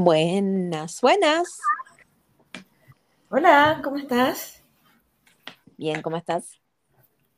[0.00, 1.60] Buenas, buenas.
[3.30, 4.62] Hola, ¿cómo estás?
[5.76, 6.60] Bien, ¿cómo estás?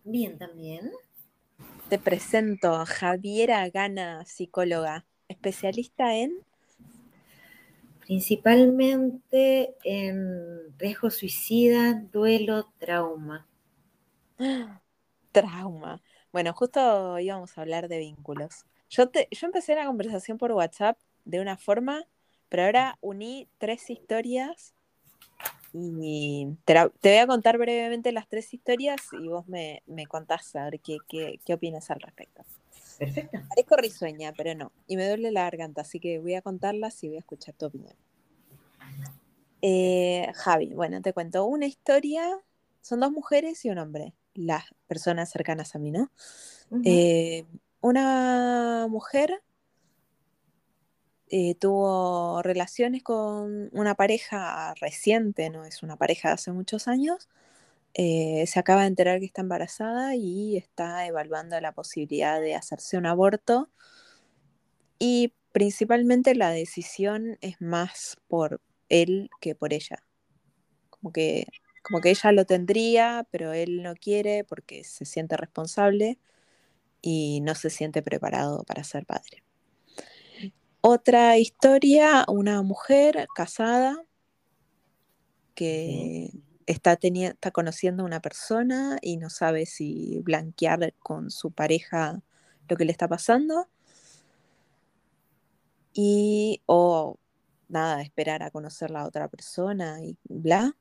[0.05, 0.91] Bien, también.
[1.89, 6.45] Te presento a Javiera Gana, psicóloga, especialista en
[8.01, 13.49] Principalmente en riesgo suicida, duelo, trauma.
[15.33, 16.03] trauma.
[16.31, 18.67] Bueno, justo íbamos a hablar de vínculos.
[18.91, 22.05] Yo, te, yo empecé la conversación por WhatsApp de una forma,
[22.51, 24.75] pero ahora uní tres historias
[25.73, 30.07] y te, la- te voy a contar brevemente las tres historias y vos me, me
[30.07, 32.45] contás a ver qué, qué, qué opinas al respecto.
[32.99, 33.39] Perfecto.
[33.49, 34.73] Parezco risueña, pero no.
[34.87, 37.67] Y me duele la garganta, así que voy a contarlas y voy a escuchar tu
[37.67, 37.95] opinión.
[39.63, 42.27] Eh, Javi, bueno, te cuento una historia.
[42.83, 46.11] Son dos mujeres y un hombre, las personas cercanas a mí, ¿no?
[46.85, 47.45] Eh,
[47.81, 49.43] una mujer
[51.31, 57.29] eh, tuvo relaciones con una pareja reciente, no es una pareja de hace muchos años.
[57.95, 62.99] Eh, se acaba de enterar que está embarazada y está evaluando la posibilidad de hacerse
[62.99, 63.71] un aborto.
[64.99, 70.05] Y principalmente la decisión es más por él que por ella.
[70.91, 71.47] Como que,
[71.83, 76.19] como que ella lo tendría, pero él no quiere porque se siente responsable
[77.03, 79.45] y no se siente preparado para ser padre.
[80.83, 84.03] Otra historia, una mujer casada
[85.55, 86.31] que
[86.65, 92.23] está, está conociendo a una persona y no sabe si blanquear con su pareja
[92.69, 93.69] lo que le está pasando.
[95.93, 97.19] Y, o
[97.69, 100.77] nada, esperar a conocer la otra persona y bla.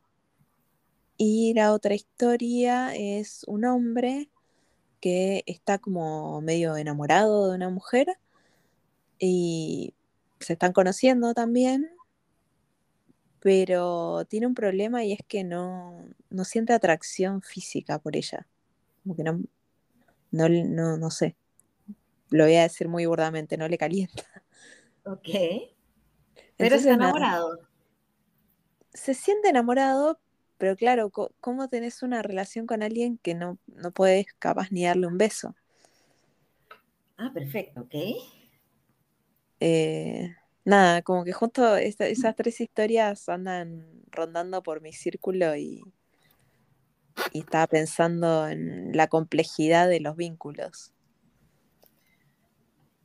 [1.18, 4.30] Y la otra historia es un hombre
[5.02, 8.18] que está como medio enamorado de una mujer
[9.20, 9.94] y
[10.40, 11.90] se están conociendo también,
[13.40, 18.48] pero tiene un problema y es que no, no siente atracción física por ella.
[19.04, 19.42] Como que no,
[20.32, 21.36] no, no, no sé,
[22.32, 24.24] lo voy a decir muy burdamente, no le calienta.
[25.06, 25.30] Ok.
[26.58, 27.60] Pero Entonces, está nada, enamorado.
[28.94, 30.20] se siente enamorado,
[30.60, 31.10] pero claro,
[31.40, 35.56] ¿cómo tenés una relación con alguien que no, no puedes capaz ni darle un beso?
[37.18, 37.94] Ah, perfecto, ok.
[39.60, 45.84] Eh, nada, como que justo esas tres historias andan rondando por mi círculo y,
[47.34, 50.94] y estaba pensando en la complejidad de los vínculos.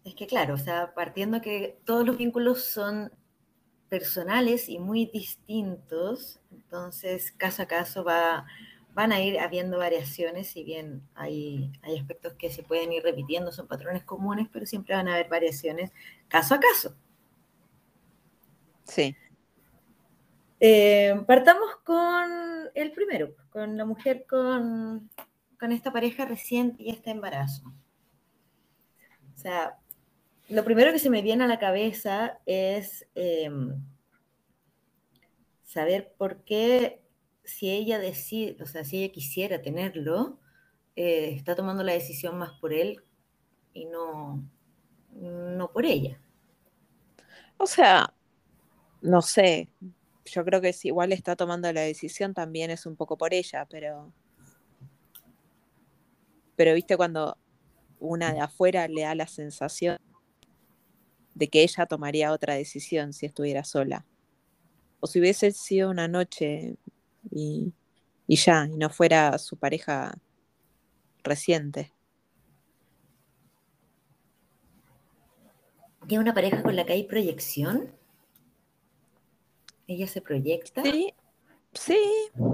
[0.04, 3.10] Es que claro, o sea, partiendo que todos los vínculos son
[3.88, 8.46] personales y muy distintos, entonces caso a caso va,
[8.94, 13.52] van a ir habiendo variaciones, si bien hay, hay aspectos que se pueden ir repitiendo,
[13.52, 15.92] son patrones comunes, pero siempre van a haber variaciones
[16.28, 16.96] caso a caso.
[18.84, 19.16] Sí,
[20.60, 22.30] Eh, partamos con
[22.74, 25.10] el primero, con la mujer con,
[25.58, 27.64] con esta pareja reciente y este embarazo.
[29.34, 29.78] O sea,
[30.48, 33.50] lo primero que se me viene a la cabeza es eh,
[35.64, 37.03] saber por qué
[37.44, 40.38] si ella decide, o sea, si ella quisiera tenerlo,
[40.96, 43.02] eh, está tomando la decisión más por él
[43.72, 44.42] y no,
[45.12, 46.20] no por ella.
[47.56, 48.12] o sea,
[49.00, 49.68] no sé,
[50.24, 53.66] yo creo que si igual está tomando la decisión también es un poco por ella,
[53.68, 54.12] pero,
[56.56, 57.36] pero viste cuando
[57.98, 59.98] una de afuera le da la sensación
[61.34, 64.06] de que ella tomaría otra decisión si estuviera sola.
[65.00, 66.76] O si hubiese sido una noche
[67.30, 67.72] y,
[68.26, 70.14] y ya, y no fuera su pareja
[71.22, 71.92] reciente.
[76.06, 77.90] ¿Tiene una pareja con la que hay proyección?
[79.86, 80.82] ¿Ella se proyecta?
[80.82, 81.14] Sí,
[81.72, 81.98] sí,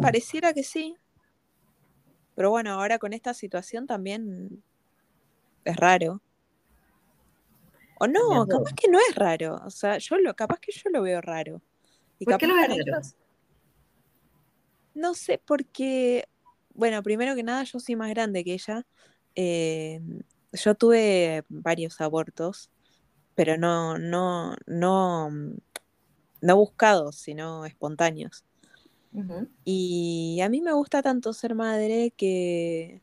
[0.00, 0.96] pareciera que sí.
[2.34, 4.62] Pero bueno, ahora con esta situación también
[5.64, 6.22] es raro.
[7.98, 9.60] O no, capaz que no es raro.
[9.64, 11.60] O sea, yo lo, capaz que yo lo veo raro.
[12.18, 12.98] Y ¿Por qué capaz lo ves para raro?
[12.98, 13.16] ellos-
[14.94, 16.28] No sé, porque,
[16.74, 18.86] bueno, primero que nada, yo soy más grande que ella.
[19.34, 20.00] Eh,
[20.52, 22.70] yo tuve varios abortos,
[23.34, 25.30] pero no, no, no,
[26.40, 28.44] no buscados, sino espontáneos.
[29.64, 33.02] Y a mí me gusta tanto ser madre que,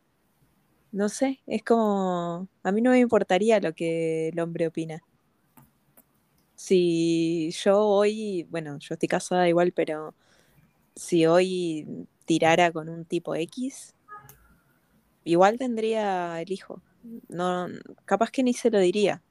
[0.91, 5.03] no sé, es como, a mí no me importaría lo que el hombre opina.
[6.55, 10.15] Si yo hoy, bueno, yo estoy casada igual, pero
[10.97, 13.95] si hoy tirara con un tipo X,
[15.23, 16.81] igual tendría el hijo.
[17.29, 17.67] No,
[18.05, 19.23] capaz que ni se lo diría.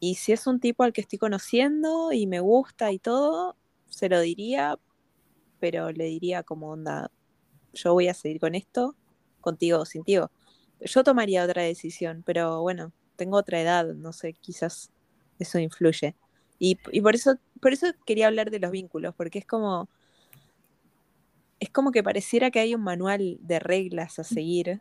[0.00, 3.56] Y si es un tipo al que estoy conociendo y me gusta y todo,
[3.86, 4.78] se lo diría,
[5.58, 7.10] pero le diría como onda,
[7.74, 8.94] yo voy a seguir con esto,
[9.40, 10.16] contigo o sin ti.
[10.80, 14.92] Yo tomaría otra decisión, pero bueno, tengo otra edad, no sé, quizás
[15.40, 16.14] eso influye.
[16.60, 19.88] Y, por eso, por eso quería hablar de los vínculos, porque es como,
[21.60, 24.80] es como que pareciera que hay un manual de reglas a seguir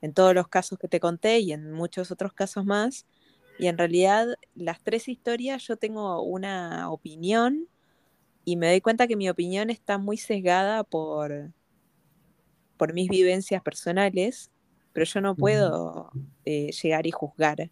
[0.00, 3.06] en todos los casos que te conté y en muchos otros casos más.
[3.58, 7.68] Y en realidad las tres historias yo tengo una opinión
[8.44, 11.52] y me doy cuenta que mi opinión está muy sesgada por,
[12.76, 14.52] por mis vivencias personales,
[14.92, 16.10] pero yo no puedo
[16.44, 17.70] eh, llegar y juzgar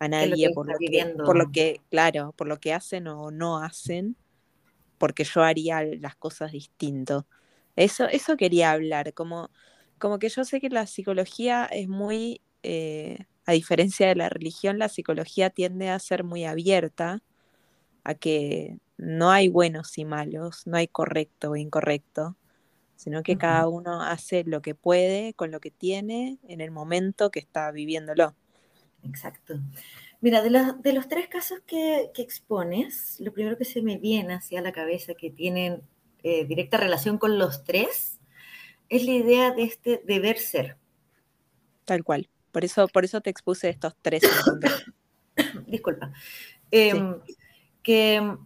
[0.00, 3.58] a nadie por, lo que, por lo que, claro, por lo que hacen o no
[3.58, 4.16] hacen,
[4.98, 7.26] porque yo haría las cosas distinto.
[7.76, 9.50] Eso, eso quería hablar, como,
[9.98, 14.78] como que yo sé que la psicología es muy, eh, a diferencia de la religión,
[14.78, 17.22] la psicología tiende a ser muy abierta,
[18.04, 22.36] a que no hay buenos y malos, no hay correcto o incorrecto,
[22.96, 27.30] sino que cada uno hace lo que puede con lo que tiene en el momento
[27.30, 28.34] que está viviéndolo.
[29.04, 29.60] Exacto.
[30.20, 34.34] Mira, de los, de los tres casos que, expones, lo primero que se me viene
[34.34, 35.82] hacia la cabeza que tienen
[36.24, 38.18] eh, directa relación con los tres
[38.88, 40.76] es la idea de este deber ser.
[41.84, 42.28] Tal cual.
[42.50, 44.22] Por eso, por eso te expuse estos tres.
[45.66, 46.12] Disculpa.
[46.70, 47.20] Em,
[47.82, 48.36] que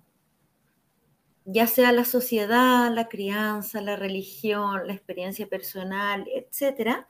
[1.45, 7.09] ya sea la sociedad, la crianza, la religión, la experiencia personal, etcétera,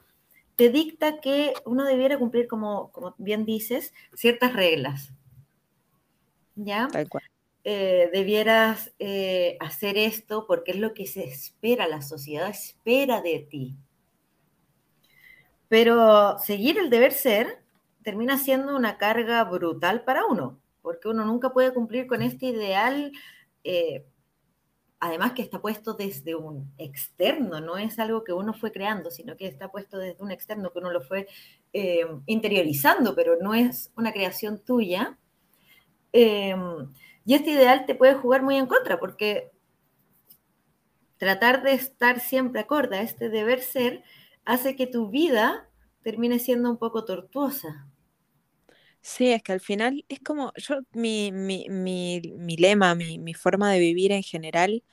[0.56, 5.12] te dicta que uno debiera cumplir, como, como bien dices, ciertas reglas.
[6.54, 6.88] ¿Ya?
[6.90, 7.25] Tal cual.
[7.64, 13.46] Eh, debieras eh, hacer esto porque es lo que se espera, la sociedad espera de
[13.49, 13.76] ti.
[15.69, 17.62] Pero seguir el deber ser
[18.02, 23.12] termina siendo una carga brutal para uno, porque uno nunca puede cumplir con este ideal
[23.62, 24.04] eh,
[25.02, 29.37] además que está puesto desde un externo, no es algo que uno fue creando, sino
[29.37, 31.26] que está puesto desde un externo que uno lo fue
[31.72, 35.19] eh, interiorizando, pero no es una creación tuya.
[36.12, 36.54] Eh,
[37.25, 39.50] y este ideal te puede jugar muy en contra, porque
[41.16, 44.04] tratar de estar siempre acorde a este deber ser
[44.44, 45.69] hace que tu vida
[46.02, 47.88] termine siendo un poco tortuosa.
[49.02, 53.34] Sí, es que al final es como, yo, mi, mi, mi, mi lema, mi, mi,
[53.34, 54.84] forma de vivir en general,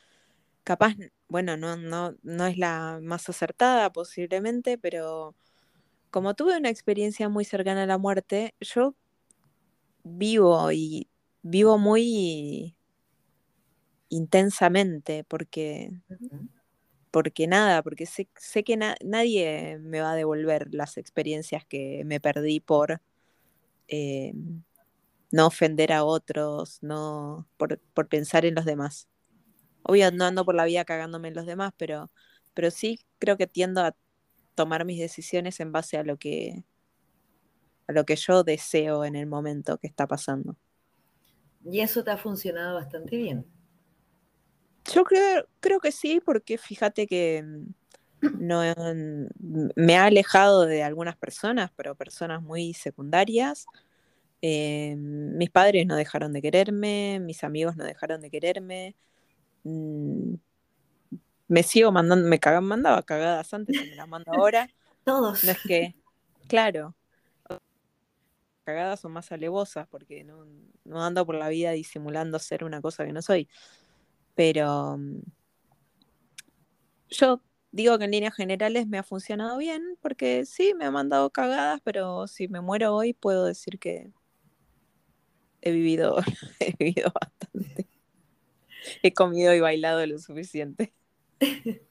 [0.64, 0.96] capaz,
[1.30, 5.36] bueno, no, no, no es la más acertada posiblemente, pero
[6.12, 8.96] como tuve una experiencia muy cercana a la muerte, yo
[10.04, 11.08] vivo y
[11.42, 12.76] vivo muy
[14.10, 15.90] intensamente porque,
[17.12, 22.20] porque nada, porque sé, sé que nadie me va a devolver las experiencias que me
[22.20, 23.02] perdí por
[23.90, 24.34] eh,
[25.32, 29.10] no ofender a otros, no por, pensar en los demás.
[29.84, 32.12] Obvio, no ando por la vida cagándome en los demás, pero,
[32.54, 33.96] pero sí creo que tiendo a
[34.56, 36.64] tomar mis decisiones en base a lo que
[37.88, 40.56] a lo que yo deseo en el momento que está pasando.
[41.66, 43.46] Y eso te ha funcionado bastante bien.
[44.94, 47.44] Yo creo, creo que sí, porque fíjate que
[48.22, 48.62] no
[49.76, 53.66] me ha alejado de algunas personas, pero personas muy secundarias.
[54.42, 58.96] Eh, mis padres no dejaron de quererme, mis amigos no dejaron de quererme.
[59.64, 60.36] Mm,
[61.48, 64.70] me sigo mandando, me cagan, mandaba cagadas antes y me las mando ahora.
[65.04, 65.44] Todos.
[65.44, 65.96] No es que,
[66.48, 66.96] claro,
[68.64, 70.46] cagadas son más alevosas porque no,
[70.84, 73.50] no ando por la vida disimulando ser una cosa que no soy.
[74.36, 75.22] Pero mm,
[77.10, 81.30] yo digo que en líneas generales me ha funcionado bien, porque sí, me ha mandado
[81.30, 84.12] cagadas, pero si me muero hoy puedo decir que
[85.62, 86.18] he vivido,
[86.60, 87.88] he vivido bastante.
[89.04, 90.94] He comido y bailado lo suficiente.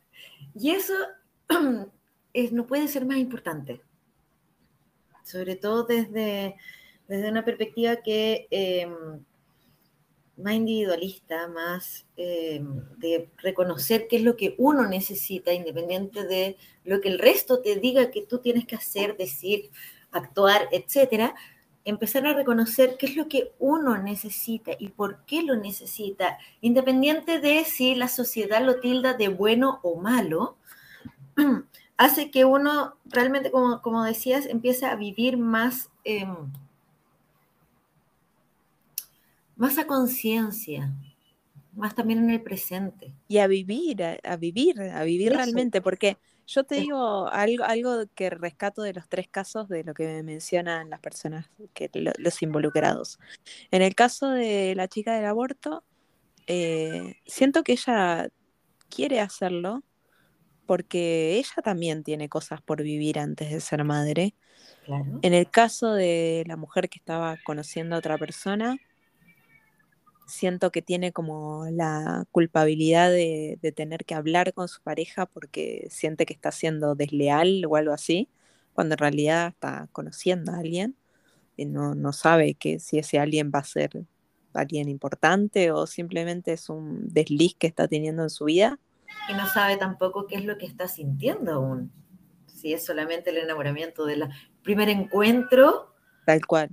[0.55, 0.95] Y eso
[2.33, 3.81] es, no puede ser más importante,
[5.23, 6.57] sobre todo desde,
[7.07, 9.25] desde una perspectiva que em,
[10.39, 12.63] más individualista, más eh,
[12.97, 17.77] de reconocer qué es lo que uno necesita, independiente de lo que el resto te
[17.77, 19.71] diga que tú tienes que hacer, decir,
[20.11, 21.35] actuar, etcétera,
[21.85, 27.41] empezar a reconocer qué es lo que uno necesita y por qué lo necesita, independiente
[27.41, 30.57] de si la sociedad lo tilda de bueno o malo,
[31.97, 35.91] hace que uno realmente, como, como decías, empiece a vivir más...
[39.59, 40.95] más a conciencia,
[41.75, 43.13] más también en el presente.
[43.27, 48.31] Y a vivir, a, vivir, a vivir realmente, porque yo te digo algo, algo que
[48.31, 53.19] rescato de los tres casos de lo que mencionan las personas, que los involucrados.
[53.71, 55.85] En el caso de la chica del aborto,
[56.47, 58.29] eh, siento que ella
[58.89, 59.83] quiere hacerlo
[60.67, 64.35] porque ella también tiene cosas por vivir antes de ser madre.
[65.23, 68.77] En el caso de la mujer que estaba conociendo a otra persona,
[70.29, 76.27] siento que tiene como la culpabilidad de, tener que hablar con su pareja porque siente
[76.27, 78.29] que está siendo desleal o algo así,
[78.75, 80.97] cuando en realidad está conociendo a alguien
[81.57, 83.91] y no, no sabe que si ese alguien va a ser
[84.55, 88.79] alguien importante o simplemente es un desliz que está teniendo en su vida.
[89.29, 91.93] Y no sabe tampoco qué es lo que está sintiendo aún.
[92.47, 94.29] Si es solamente el enamoramiento del
[94.63, 95.95] primer encuentro.
[96.27, 96.71] Tal cual.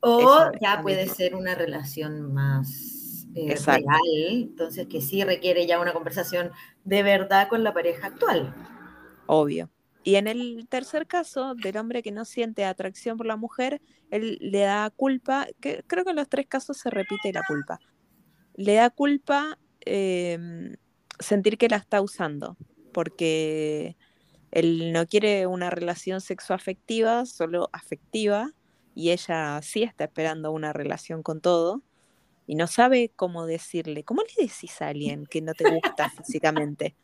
[0.00, 3.84] O ya puede ser una relación más eh, real,
[4.30, 6.50] entonces que sí requiere ya una conversación
[6.84, 8.54] de verdad con la pareja actual.
[9.26, 9.70] Obvio.
[10.02, 14.38] Y en el tercer caso, del hombre que no siente atracción por la mujer, él
[14.40, 17.78] le da culpa, que creo que en los tres casos se repite la culpa.
[18.54, 20.76] Le da culpa em,
[21.18, 22.56] sentir que la está usando,
[22.92, 23.96] porque
[24.50, 28.52] él no quiere una relación sexoafectiva, solo afectiva,
[29.00, 31.80] y ella sí está esperando una relación con todo
[32.46, 34.04] y no sabe cómo decirle.
[34.04, 36.94] ¿Cómo le decís a alguien que no te gusta físicamente?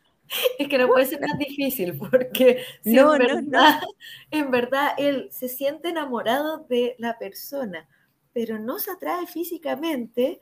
[0.59, 3.81] Es que no puede ser más difícil porque no, en, verdad,
[4.29, 7.87] en verdad él se siente enamorado de la persona,
[8.31, 10.39] pero no se atrae físicamente.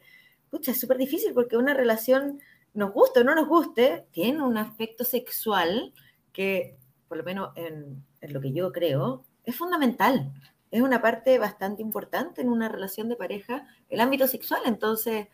[0.49, 2.41] Pucha, es súper difícil porque una relación,
[2.73, 5.93] nos guste o no nos guste, tiene un aspecto sexual
[6.33, 6.75] que,
[7.07, 10.33] por lo menos en lo que yo creo, es fundamental
[10.71, 14.61] es una parte bastante importante en una relación de pareja, el ámbito sexual.
[14.65, 15.27] Entonces,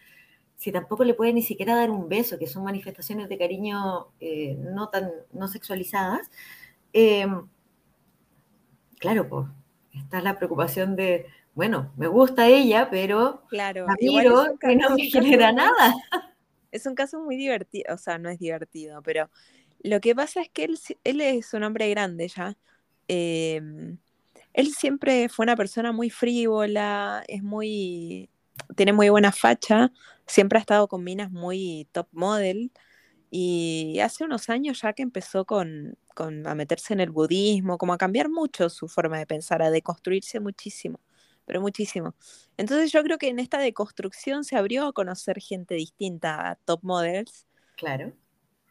[0.57, 4.55] si tampoco le puede ni siquiera dar un beso, que son manifestaciones de cariño eh,
[4.59, 6.29] no tan no sexualizadas,
[6.93, 7.25] eh,
[8.99, 9.47] claro, pues
[9.93, 15.51] está la preocupación de, bueno, me gusta ella, pero claro, miro que no me genera
[15.51, 15.95] nada.
[16.71, 19.29] Es un caso muy divertido, o sea, no es divertido, pero
[19.83, 22.55] lo que pasa es que él, él es un hombre grande ya.
[23.07, 23.59] Eh,
[24.53, 28.29] él siempre fue una persona muy frívola, es muy,
[28.75, 29.91] tiene muy buena facha,
[30.25, 32.71] siempre ha estado con minas muy top model.
[33.33, 37.97] Y hace unos años ya que empezó con, a meterse en el budismo, como a
[37.97, 40.99] cambiar mucho su forma de pensar, a deconstruirse muchísimo,
[41.45, 42.13] pero muchísimo.
[42.57, 46.81] Entonces yo creo que en esta deconstrucción se abrió a conocer gente distinta a top
[46.83, 47.47] models.
[47.77, 48.11] Claro.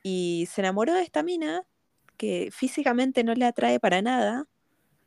[0.03, 1.65] Y se enamoró de esta mina
[2.19, 4.47] que físicamente no le atrae para nada,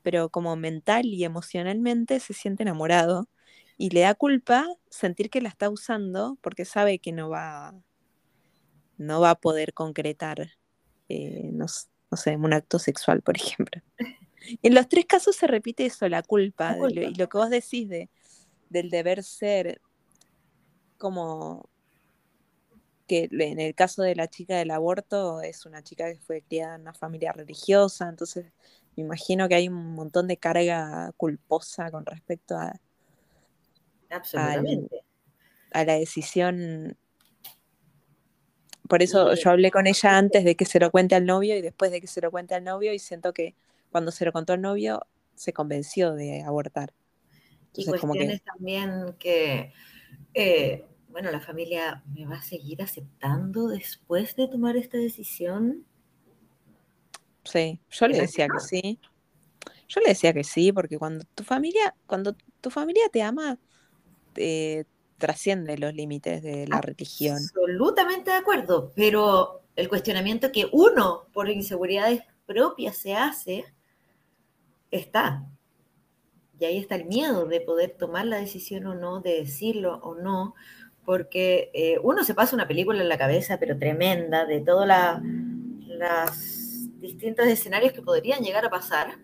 [0.03, 3.27] pero como mental y emocionalmente se siente enamorado
[3.77, 7.74] y le da culpa sentir que la está usando porque sabe que no va,
[8.98, 10.51] no va a poder concretar,
[11.10, 13.81] eh, no, sé, un acto sexual, por ejemplo.
[14.62, 18.10] En los tres casos se repite eso, la culpa, y lo que vos decís de,
[18.69, 19.81] del deber ser,
[20.98, 21.69] como
[23.07, 26.75] que en el caso de la chica del aborto es una chica que fue criada
[26.75, 28.45] en una familia religiosa, entonces
[28.95, 32.79] me imagino que hay un montón de carga culposa con respecto a,
[35.71, 36.97] a la decisión.
[38.88, 41.62] Por eso yo hablé con ella antes de que se lo cuente al novio y
[41.62, 43.55] después de que se lo cuente al novio y siento que
[43.91, 46.93] cuando se lo contó al novio se convenció de abortar.
[47.75, 49.73] y cuestiones también que,
[50.33, 55.85] eh, bueno, la familia me va a seguir aceptando después de tomar esta decisión.
[57.43, 59.00] Sí, yo le decía que sí.
[59.88, 63.59] Yo le decía que sí, porque cuando tu familia, cuando tu familia te ama,
[65.17, 67.38] trasciende los límites de la religión.
[67.38, 73.65] Absolutamente de acuerdo, pero el cuestionamiento que uno por inseguridades propias se hace
[74.91, 75.45] está.
[76.59, 80.15] Y ahí está el miedo de poder tomar la decisión o no, de decirlo o
[80.15, 80.55] no,
[81.05, 85.21] porque eh, uno se pasa una película en la cabeza, pero tremenda, de todas
[85.88, 86.52] las
[87.03, 89.19] distintos escenarios que podrían llegar a pasar,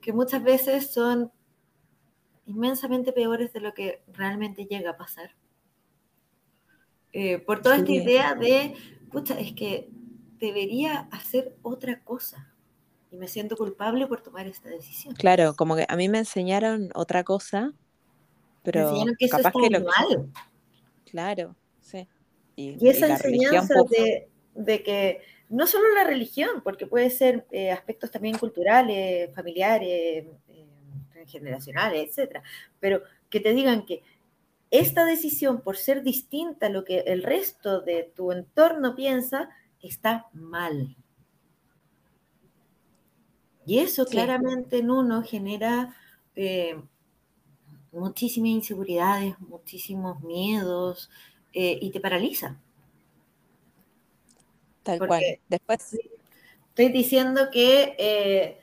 [0.00, 1.30] que muchas veces son
[2.46, 5.36] inmensamente peores de lo que realmente llega a pasar.
[7.12, 8.74] Eh, por toda esta idea de,
[9.10, 9.90] pucha, es que
[10.38, 12.54] debería hacer otra cosa
[13.10, 15.14] y me siento culpable por tomar esta decisión.
[15.14, 17.74] Claro, como que a mí me enseñaron otra cosa,
[18.62, 20.32] pero me que capaz que lo mal.
[21.04, 22.08] Claro, sí.
[22.56, 28.10] Y, esa enseñanza de, de, que no solo la religión, porque puede ser eh, aspectos
[28.10, 30.66] también culturales, familiares, eh,
[31.26, 32.42] generacionales, etcétera,
[32.80, 34.02] pero que te digan que
[34.70, 39.48] esta decisión, por ser distinta a lo que el resto de tu entorno piensa,
[39.82, 40.96] está mal.
[43.64, 45.94] Y eso claramente en uno genera
[46.34, 46.80] eh,
[47.92, 51.10] muchísimas inseguridades, muchísimos miedos
[51.52, 52.58] eh, y te paraliza.
[54.88, 55.22] Tal cual.
[55.50, 55.98] Después.
[56.70, 58.58] Estoy diciendo que eh,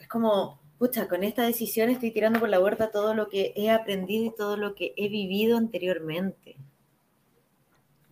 [0.00, 3.70] es como, pucha, con esta decisión estoy tirando por la huerta todo lo que he
[3.70, 6.56] aprendido y todo lo que he vivido anteriormente.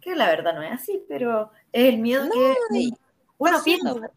[0.01, 2.91] Que la verdad no es así, pero es el miedo que
[3.39, 4.13] uno piensa.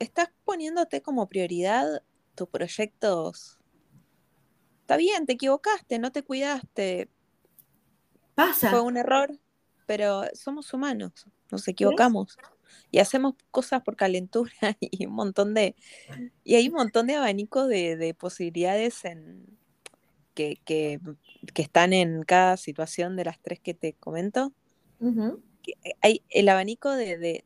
[0.00, 2.02] Estás poniéndote como prioridad
[2.34, 3.60] tus proyectos.
[4.80, 7.10] Está bien, te equivocaste, no te cuidaste.
[8.34, 8.70] Pasa.
[8.70, 9.38] Fue un error,
[9.86, 12.36] pero somos humanos, nos equivocamos
[12.90, 15.74] y hacemos cosas por calentura y un montón de
[16.44, 19.46] y hay un montón de abanico de, posibilidades en
[20.34, 21.00] que, que,
[21.54, 24.52] están en cada situación de las tres que te comento.
[26.02, 27.42] Hay el abanico de,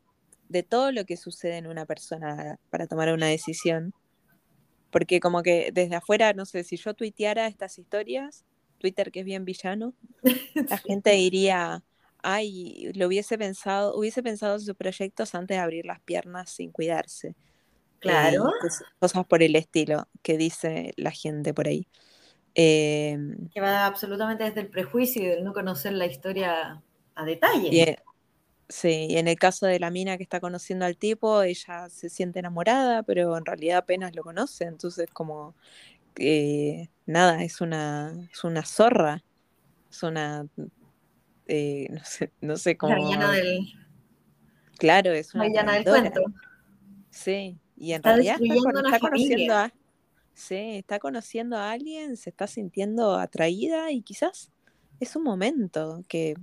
[0.49, 3.93] de, todo lo que sucede en una persona para tomar una decisión.
[4.91, 8.43] Porque como que desde afuera, no sé, si yo tuiteara estas historias,
[8.77, 9.93] Twitter que es bien villano,
[10.69, 11.81] la gente diría,
[12.23, 17.35] ay, lo hubiese pensado, hubiese pensado sus proyectos antes de abrir las piernas sin cuidarse.
[17.99, 18.51] Claro.
[18.99, 21.87] cosas por el estilo que dice la gente por ahí.
[22.55, 26.81] Em, que va absolutamente desde el prejuicio y del no conocer la historia
[27.15, 27.97] a detalle.
[28.67, 32.09] sí, y en el caso de la mina que está conociendo al tipo, ella se
[32.09, 35.55] siente enamorada, pero en realidad apenas lo conoce, entonces como
[36.17, 39.23] eh, nada, es una, es una zorra,
[39.89, 40.47] es una
[41.47, 43.15] eh, no, sé, no sé cómo.
[43.15, 43.67] La del.
[44.77, 45.47] Claro, es una.
[45.49, 46.21] La del cuento.
[47.09, 49.73] Sí, y en realidad está, conociendo a.
[50.33, 54.49] Sí, está conociendo a alguien, se está sintiendo atraída y quizás
[54.99, 56.35] es un momento que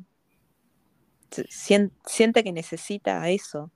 [1.48, 3.70] siente que necesita eso.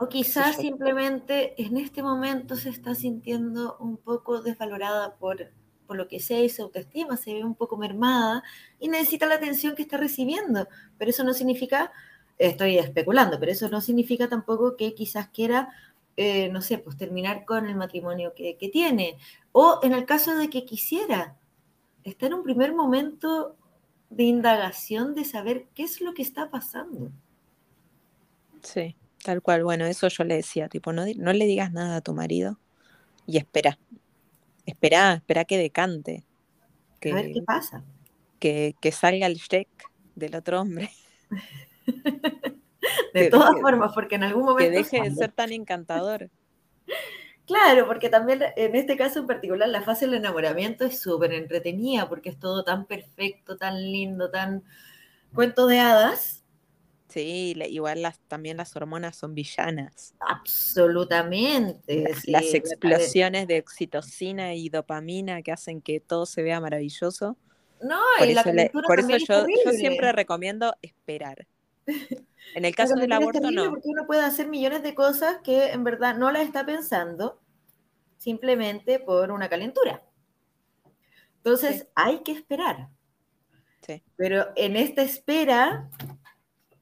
[0.00, 5.52] O quizás simplemente en este momento se está sintiendo un poco desvalorada por
[5.94, 8.42] lo que sea y su autoestima se ve un poco mermada
[8.78, 10.68] y necesita la atención que está recibiendo.
[10.98, 11.92] Pero eso no significa,
[12.38, 15.70] estoy especulando, pero eso no significa tampoco que quizás quiera,
[16.16, 19.18] eh, no sé, pues terminar con el matrimonio que, tiene.
[19.52, 21.36] O en el caso de que quisiera,
[22.04, 23.56] está en un primer momento
[24.10, 27.10] de indagación de saber qué es lo que está pasando.
[28.62, 29.64] Sí, tal cual.
[29.64, 32.58] Bueno, eso yo le decía, tipo, no, no le digas nada a tu marido
[33.26, 33.78] y espera
[34.66, 36.24] espera, espera que decante.
[37.00, 37.84] Que, a ver qué pasa.
[38.38, 39.68] Que, salga el check
[40.14, 40.90] del otro hombre.
[43.14, 44.70] de todas formas, porque en algún momento.
[44.70, 46.30] Que deje de ser tan encantador.
[47.44, 52.08] Claro, porque también en este caso en particular la fase del enamoramiento es súper entretenida
[52.08, 54.62] porque es todo tan perfecto, tan lindo, tan
[55.34, 56.41] cuento de hadas,
[57.12, 60.14] Sí, igual las, también las hormonas son villanas.
[60.18, 62.04] Absolutamente.
[62.26, 67.36] Las, explosiones de oxitocina y dopamina que hacen que todo se vea maravilloso.
[67.82, 71.46] No, por y eso, la por eso yo, yo, siempre recomiendo esperar.
[72.54, 73.70] En el caso del aborto, no.
[73.70, 77.40] Porque uno puede hacer millones de cosas que en verdad no las está pensando
[78.18, 80.02] simplemente por una calentura.
[81.36, 82.88] Entonces, hay que esperar.
[83.86, 84.02] Sí.
[84.16, 85.88] Pero en esta espera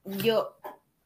[0.05, 0.57] yo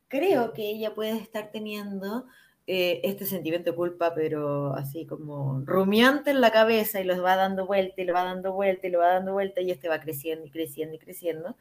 [0.09, 2.27] creo que ella puede estar teniendo
[2.67, 7.37] eh, este sentimiento de culpa, pero así como rumiante en la cabeza y los va
[7.37, 10.01] dando vuelta y lo va dando vuelta y lo va dando vuelta y este va
[10.01, 11.57] creciendo y creciendo y creciendo.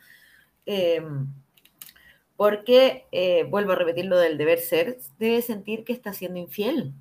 [0.66, 1.28] Em,
[2.38, 6.94] porque, eh, vuelvo a repetir lo del deber ser, debe sentir que está siendo infiel.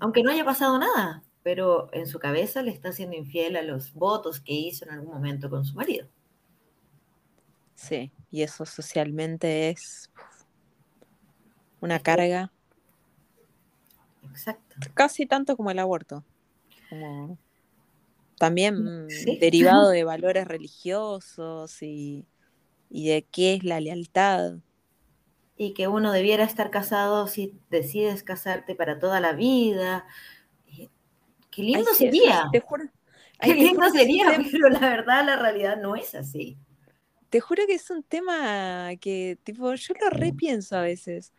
[0.00, 3.92] Aunque no haya pasado nada, pero en su cabeza le está siendo infiel a los
[3.92, 6.06] votos que hizo en algún momento con su marido.
[7.74, 10.10] Sí, y eso socialmente es
[11.80, 12.52] una carga.
[14.22, 14.76] Exacto.
[14.94, 16.24] Casi tanto como el aborto.
[18.38, 19.06] también
[19.40, 22.26] derivado de valores religiosos y,
[22.90, 24.54] de qué es la lealtad.
[25.56, 30.06] Y que uno debiera estar casado si decides casarte para toda la vida.
[31.50, 32.50] Qué lindo sería.
[33.40, 36.56] Qué lindo sería, pero la verdad, la realidad no es así.
[37.34, 41.32] Te juro que es un tema que, tipo, yo lo repienso a veces.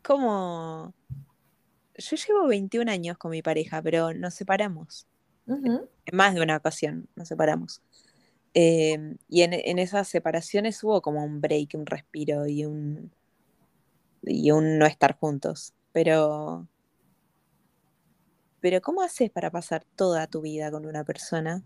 [0.00, 0.94] Como.
[1.96, 5.08] Yo llevo 21 años con mi pareja, pero nos separamos.
[5.48, 7.82] En más de una ocasión nos separamos.
[8.54, 13.10] Em, y en, esas separaciones hubo como un break, un respiro y un.
[14.22, 15.74] y un no estar juntos.
[15.90, 16.68] Pero.
[18.60, 21.64] Pero, ¿cómo haces para pasar toda tu vida con una persona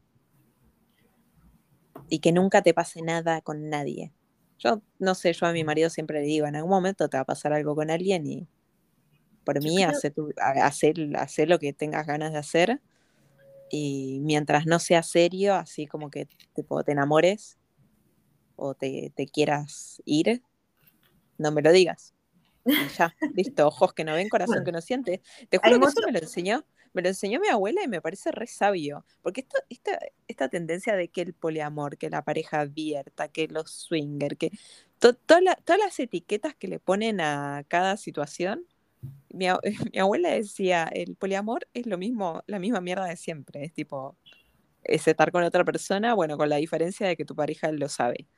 [2.08, 4.12] y que nunca te pase nada con nadie.
[4.58, 7.22] Yo no sé, yo a mi marido siempre le digo, en algún momento te va
[7.22, 8.48] a pasar algo con alguien y
[9.44, 10.14] por mí hacer,
[11.12, 12.80] hacer lo que tengas ganas de hacer
[13.70, 17.58] y mientras no sea serio, así como que te enamores
[18.56, 20.42] o te, te quieras ir,
[21.38, 22.14] no me lo digas.
[22.64, 25.22] Y ya, listo, ojos que no ven, corazón que no siente.
[25.48, 26.64] Te juro que eso me lo enseñó,
[26.94, 29.04] me lo enseñó mi abuela y me parece re sabio.
[29.20, 33.70] Porque esto, esta, esta tendencia de que el poliamor, que la pareja abierta, que los
[33.70, 34.52] swinger, que
[34.98, 35.42] todas
[35.78, 38.64] las etiquetas que le ponen a cada situación.
[39.28, 39.46] Mi,
[39.92, 43.64] mi, abuela decía, el poliamor es lo mismo, la misma mierda de siempre.
[43.64, 44.16] Es tipo,
[44.85, 48.28] es estar con otra persona, bueno, con la diferencia de que tu pareja lo sabe.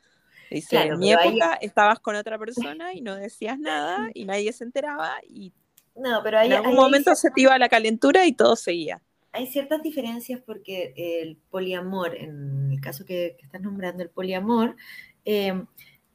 [0.50, 4.62] Dice, en mi época estabas con otra persona y no decías nada y nadie se
[4.62, 5.52] enteraba y
[5.96, 9.02] no, pero en algún momento se te iba la calentura y todo seguía.
[9.32, 14.76] Hay ciertas diferencias porque el poliamor, en el caso que, estás nombrando el poliamor,
[15.24, 15.62] eh,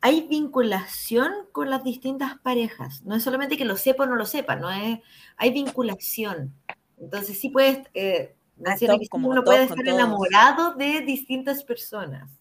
[0.01, 3.03] hay vinculación con las distintas parejas.
[3.03, 4.99] No es solamente que lo sepa o no lo sepa, no es,
[5.37, 6.55] hay vinculación.
[6.99, 8.75] Entonces sí puedes, eh, ah,
[9.13, 12.31] uno puede estar enamorado de distintas personas.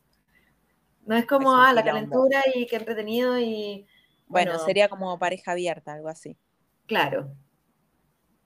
[1.05, 3.87] No es como, ah, la calentura y qué entretenido y...
[4.27, 6.37] Bueno, sería como pareja abierta, algo así.
[6.91, 7.33] Claro.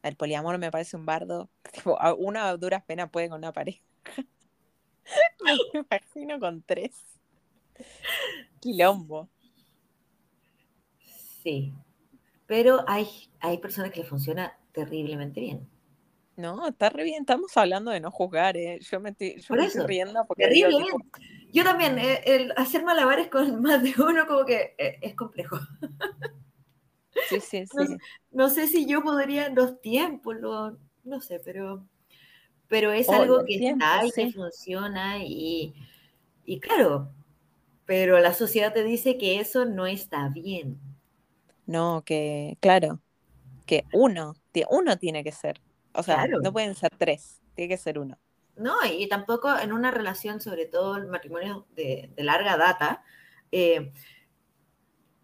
[0.02, 1.48] El poliamor me parece un bardo.
[1.72, 3.80] Tipo, una a duras penas puede con una pareja.
[5.42, 6.92] me imagino con tres.
[8.60, 9.30] Quilombo.
[11.42, 11.72] Sí.
[12.46, 13.08] Pero hay,
[13.40, 15.66] hay personas que le funciona terriblemente bien.
[16.36, 17.22] No, está re bien.
[17.22, 18.78] Estamos hablando de no juzgar, ¿eh?
[18.82, 20.44] Yo me estoy, yo estoy riendo porque.
[20.44, 20.84] Terrible
[21.50, 25.58] Yo también, eh, el hacer malabares con más de uno, como que eh, es complejo.
[27.28, 27.96] Sí, sí, sí.
[28.30, 31.86] No, sé si yo podría en los tiempos, no sé, pero,
[32.68, 35.74] pero es oh, algo que está y que funciona y,
[36.44, 37.10] y claro,
[37.86, 40.78] pero la sociedad te dice que eso no está bien.
[41.66, 43.00] No, que, claro,
[43.66, 44.34] que uno,
[44.70, 45.60] uno tiene que ser.
[45.94, 48.18] O sea, no pueden ser tres, tiene que ser uno.
[48.56, 53.02] No, y tampoco en una relación, sobre todo el matrimonio de, larga data,
[53.50, 53.92] eh,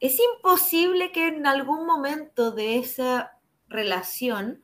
[0.00, 4.62] es imposible que en algún momento de esa relación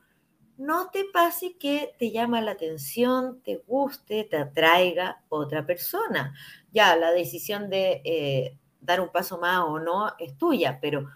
[0.57, 6.33] no te pase que te llama la atención, te guste, te atraiga otra persona.
[6.71, 11.07] Ya la decisión de eh, dar un paso más o no es tuya, pero,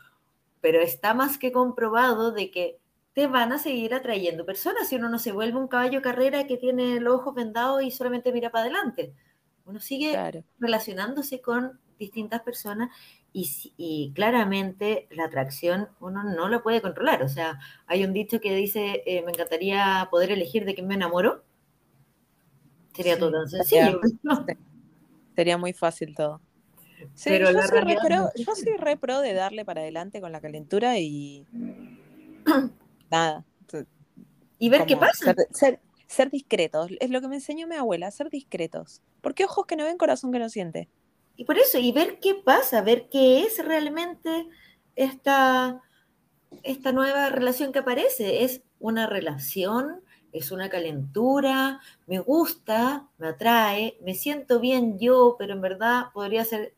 [0.62, 2.78] pero está más que comprobado de que
[3.14, 6.58] te van a seguir atrayendo personas si uno no se vuelve un caballo carrera que
[6.58, 9.14] tiene los ojos vendados y solamente mira para adelante.
[9.66, 12.90] Uno sigue relacionándose con distintas personas
[13.34, 17.24] y, claramente la atracción uno no lo puede controlar.
[17.24, 20.96] O sea, hay un dicho que dice, eh, me encantaría poder elegir de quién me
[20.96, 21.44] enamoro.
[22.94, 24.00] Sería todo tan sencillo.
[25.36, 26.41] Sería, muy fácil todo.
[27.24, 30.41] Pero yo, soy re pro, yo soy re pro de darle para adelante con la
[30.41, 31.48] calentura y
[33.10, 33.46] nada.
[34.60, 35.34] Y ver qué pasa.
[36.08, 36.91] Ser, discretos.
[37.00, 39.02] Es lo que me enseñó mi abuela, ser discretos.
[39.22, 40.89] Porque ojos que no ven, corazón que no siente.
[41.41, 44.47] Y por eso, y ver qué pasa, ver qué es realmente
[44.95, 45.82] esta,
[46.62, 48.43] esta nueva relación que aparece.
[48.43, 55.54] Es una relación, es una calentura, me gusta, me atrae, me siento bien yo, pero
[55.54, 56.75] en verdad podría ser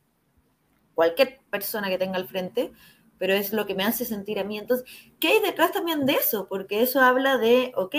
[0.96, 2.72] cualquier persona que tenga al frente
[3.18, 4.58] pero es lo que me hace sentir a mí.
[4.58, 6.48] Entonces, ¿qué hay detrás también de eso?
[6.48, 7.96] Porque eso habla de, ok,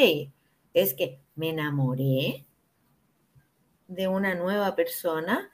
[0.73, 2.47] es que me enamoré
[3.87, 5.51] de una nueva persona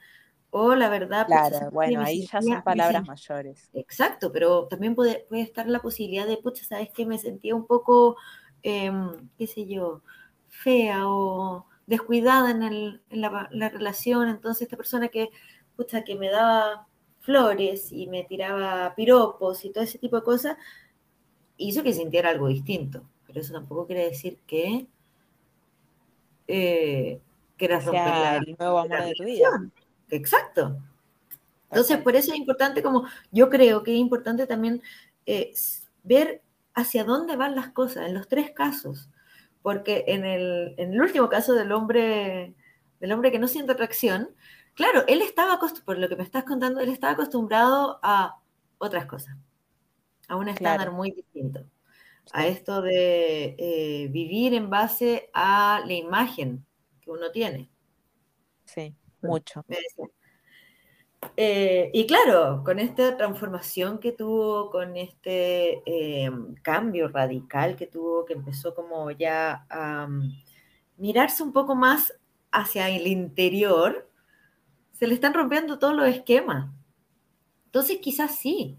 [0.51, 1.25] o la verdad...
[1.27, 3.69] Pues, claro, bueno, ahí ya son palabras mayores.
[3.73, 7.05] Exacto, pero también puede, puede estar la posibilidad de, pucha, ¿sabes qué?
[7.05, 8.17] Me sentía un poco,
[8.61, 10.01] em, qué sé yo,
[10.49, 15.29] fea o descuidada en, el, en la, la, relación, entonces esta persona que,
[15.75, 16.87] pucha, que me daba
[17.21, 20.57] flores y me tiraba piropos y todo ese tipo de cosas,
[21.57, 23.03] hizo que sintiera algo distinto.
[23.25, 24.87] Pero eso tampoco quiere decir que,
[26.47, 27.21] eh,
[27.55, 29.49] que era romper el nuevo amor de tu vida.
[30.11, 30.77] Exacto.
[31.69, 34.81] Entonces, por eso es importante, como yo creo que es importante también
[35.25, 35.53] eh,
[36.03, 36.41] ver
[36.73, 39.09] hacia dónde van las cosas en los tres casos.
[39.61, 42.53] Porque en el, en el último caso del hombre,
[42.99, 44.29] del hombre que no siente atracción,
[44.73, 48.39] Claro, él estaba, por lo que me estás contando, él estaba acostumbrado a
[48.77, 49.35] otras cosas,
[50.27, 51.65] a un estándar muy distinto,
[52.31, 56.65] a esto de eh, vivir en base a la imagen
[57.01, 57.69] que uno tiene.
[58.65, 59.63] Sí, mucho.
[61.37, 68.25] Eh, y claro, con esta transformación que tuvo, con este em, cambio radical que tuvo,
[68.25, 70.43] que empezó como ya a mm,
[70.97, 72.13] mirarse un poco más
[72.51, 74.09] hacia el interior,
[74.93, 76.71] se le están rompiendo todos los esquemas.
[77.65, 78.77] Entonces quizás sí,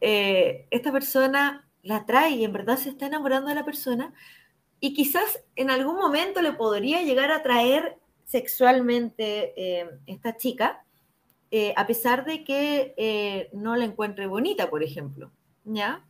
[0.00, 4.14] eh, esta persona la trae y en verdad se está enamorando de la persona
[4.80, 7.99] y quizás en algún momento le podría llegar a traer
[8.30, 10.84] sexualmente eh, esta chica,
[11.50, 15.32] eh, a pesar de que no la encuentre bonita, por ejemplo,
[15.64, 16.04] ¿ya?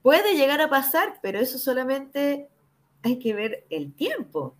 [0.00, 2.48] Puede llegar a pasar, pero eso solamente
[3.02, 4.56] hay que ver el tiempo.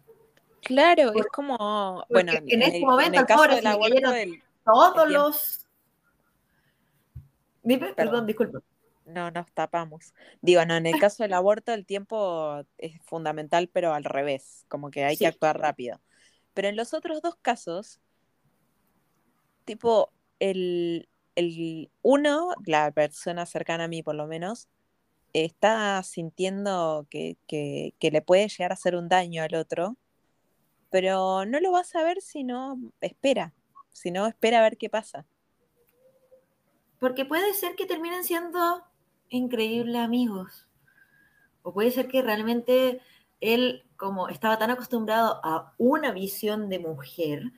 [0.60, 4.12] Claro, es como, bueno, en, este momento, el caso del abuelo,
[4.64, 5.66] todos los...
[7.62, 8.60] Dime, perdón, disculpa.
[9.06, 10.12] No, nos tapamos.
[10.42, 14.90] Digo, no, en el caso del aborto el tiempo es fundamental, pero al revés, como
[14.90, 16.00] que hay que actuar rápido.
[16.56, 18.00] Pero en los otros dos casos,
[19.66, 24.66] tipo, el, el uno, la persona cercana a mí por lo menos,
[25.34, 29.98] está sintiendo que, que, le puede llegar a hacer un daño al otro,
[30.88, 33.52] pero no lo vas a ver si no espera,
[33.92, 35.26] si no espera a ver qué pasa.
[36.98, 38.82] Porque puede ser que terminen siendo
[39.28, 40.66] increíbles amigos.
[41.60, 43.02] O puede ser que realmente
[43.40, 47.52] él, como estaba tan acostumbrado a una visión de mujer,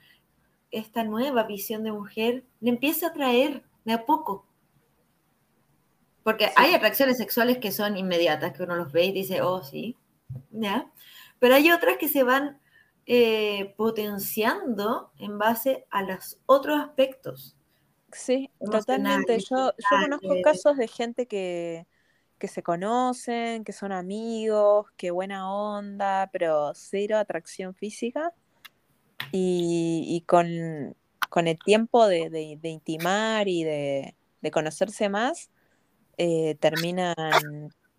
[0.70, 4.44] esta nueva visión de mujer le empieza a traer de a poco.
[6.22, 9.96] Porque hay atracciones sexuales que son inmediatas, que uno los ve y dice, oh, sí,
[10.50, 10.90] ¿ya?
[11.38, 12.60] Pero hay otras que se van
[13.06, 17.56] eh, potenciando en base a los otros aspectos.
[18.12, 19.38] Sí, totalmente.
[19.38, 21.86] Yo, yo conozco casos de gente que,
[22.38, 28.32] que se conocen, que son amigos, que buena onda, pero cero atracción física.
[29.32, 34.14] Y, con, el tiempo de, intimar y de,
[34.52, 35.50] conocerse más,
[36.16, 37.14] eh, terminan,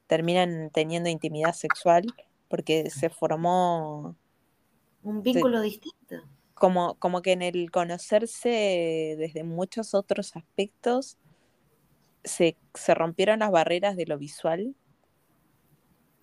[0.08, 2.06] terminan teniendo intimidad sexual
[2.48, 4.16] porque se formó
[5.04, 6.16] un vínculo distinto.
[6.56, 11.18] Como, como que en el conocerse desde muchos otros aspectos
[12.24, 12.56] se,
[12.88, 14.76] rompieron las barreras de lo visual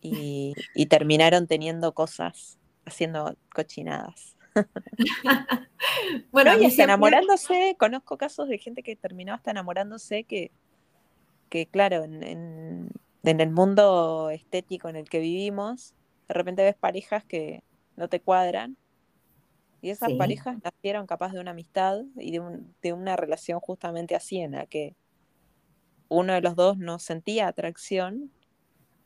[0.01, 0.55] y,
[0.89, 4.37] terminaron teniendo cosas, haciendo cochinadas.
[6.31, 10.53] bueno, y enamorándose, conozco casos de gente que terminó hasta enamorándose que,
[11.49, 15.95] que claro, en, en, el mundo estético en el que vivimos,
[16.29, 17.65] de repente ves parejas que
[17.97, 18.77] no te cuadran.
[19.83, 24.39] Y esas parejas nacieron capaz de una amistad y de, de, una relación justamente así,
[24.39, 24.97] en la que
[26.09, 28.31] uno de los dos no sentía atracción,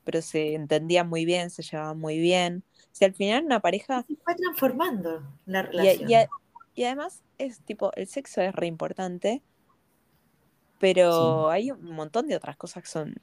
[0.05, 2.65] pero se entendía muy bien, se llevaba muy bien.
[2.93, 4.05] Si al final una pareja...
[4.07, 6.29] Se fue transformando la relación.
[6.75, 9.43] Y, además es tipo, el sexo es re importante,
[10.79, 13.15] pero hay un montón de otras cosas que son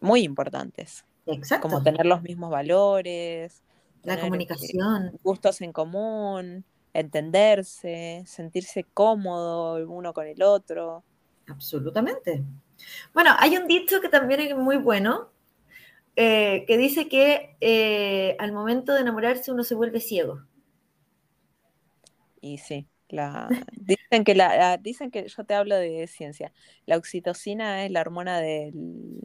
[0.00, 1.04] muy importantes.
[1.26, 1.68] Exacto.
[1.68, 3.62] Como tener los mismos valores,
[4.04, 5.18] la comunicación.
[5.22, 11.04] Gustos en común, entenderse, sentirse cómodo uno con el otro.
[11.48, 12.44] Absolutamente.
[13.14, 15.30] Bueno, hay un dicho que también es muy bueno,
[16.16, 20.42] eh, que dice que eh, al momento de enamorarse uno se vuelve ciego.
[22.40, 26.52] Y sí, la, dicen, que la, dicen que yo te hablo de ciencia.
[26.86, 29.20] La oxitocina es la hormona del,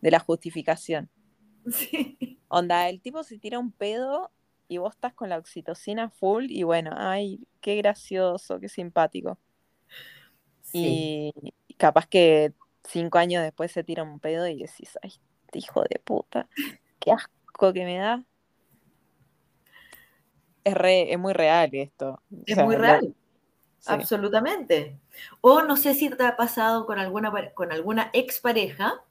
[0.00, 1.08] de la justificación.
[1.70, 2.40] Sí.
[2.48, 4.32] Onda, el tipo se tira un pedo
[4.66, 9.38] y vos estás con la oxitocina full y bueno, ay, qué gracioso, qué simpático.
[10.72, 11.32] Y
[11.82, 12.52] capaz que
[12.84, 15.14] cinco años después se tira un pedo y decís, ay,
[15.46, 16.48] este hijo de puta,
[17.00, 18.24] qué asco que me da.
[20.62, 22.22] Es, es muy real esto.
[22.46, 23.12] Es muy real.
[23.86, 24.96] Absolutamente.
[25.40, 29.02] O no sé si te ha pasado con alguna, con alguna expareja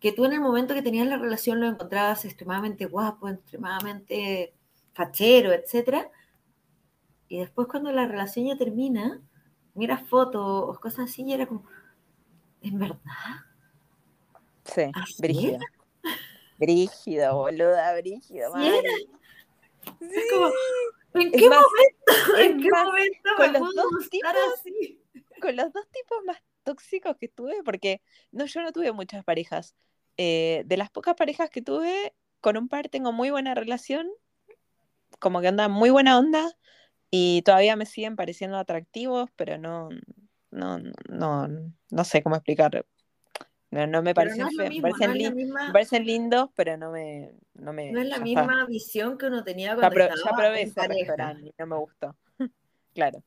[0.00, 4.54] que tú en el momento que tenías la relación lo encontrabas extremadamente guapo, extremadamente
[4.94, 6.08] fachero, etc.
[7.28, 9.20] Y después cuando la relación ya termina,
[9.74, 11.64] miras fotos o cosas así y era como,
[12.64, 12.98] ¿en verdad?
[14.64, 15.58] Sí, brígido.
[16.58, 18.52] Brígido, boluda, brígido.
[18.54, 18.86] ¿Sí
[20.00, 20.50] Es como,
[21.14, 22.06] ¿en qué momento?
[22.38, 25.00] ¿En qué momento con los dos tipos, así?
[25.40, 28.00] Con los dos tipos más tóxicos que tuve, porque
[28.32, 29.74] no, yo no tuve muchas parejas,
[30.16, 34.08] eh, de las pocas parejas que tuve, con un par tengo muy buena relación,
[35.18, 36.50] como que andan muy buena onda
[37.10, 39.90] y todavía me siguen pareciendo atractivos, pero no,
[40.54, 41.48] no, no,
[41.90, 42.86] no sé cómo explicar.
[43.70, 44.80] No, me parecen, me,
[45.72, 47.32] parecen lindos, pero no me...
[47.54, 50.86] No, me, no es la misma visión que uno tenía cuando ya, estaba probé ese
[50.86, 52.16] restaurante y no me gustó.
[52.94, 53.24] claro.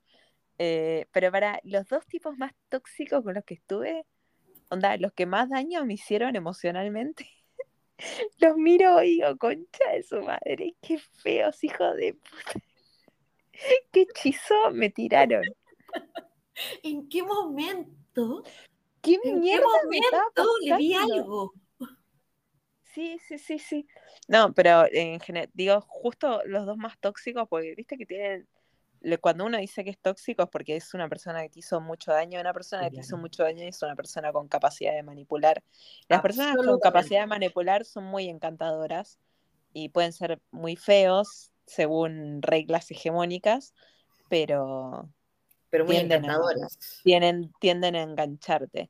[0.57, 4.05] Eh, pero para los dos tipos más tóxicos con los que estuve,
[4.69, 7.29] onda, los que más daño me hicieron emocionalmente,
[8.39, 12.65] los miro y digo, concha de su madre, qué feos, hijos de puta.
[13.91, 15.43] ¿Qué hechizo me tiraron?
[16.83, 18.43] ¿En qué momento?
[19.01, 21.53] ¿Qué ¿En qué momento le vi algo?
[22.93, 23.87] Sí, sí, sí, sí.
[24.27, 28.47] No, pero en general, digo, justo los dos más tóxicos, porque viste que tienen,
[29.21, 32.11] cuando uno dice que es tóxico es porque es una persona que te hizo mucho
[32.11, 35.63] daño, una persona que te hizo mucho daño es una persona con capacidad de manipular.
[36.09, 39.19] Las personas con capacidad de manipular son muy encantadoras
[39.73, 43.75] y pueden ser muy feos según reglas hegemónicas,
[44.27, 45.07] pero
[45.77, 46.79] Pero muy tienden a- encantadoras.
[47.03, 48.89] tienen, tienden a engancharte.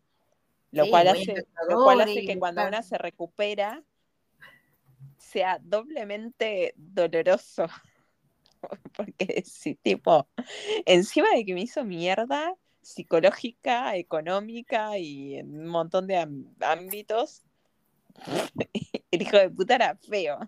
[0.72, 1.34] Lo Sí, cual hace,
[1.70, 3.84] lo cual hace que cuando una se recupera
[5.18, 7.68] sea doblemente doloroso.
[8.96, 10.28] Porque sí, tipo,
[10.86, 16.18] encima de que me hizo mierda psicológica, económica y en un montón de
[16.62, 17.44] ámbitos,
[19.12, 20.40] el hijo de puta era feo.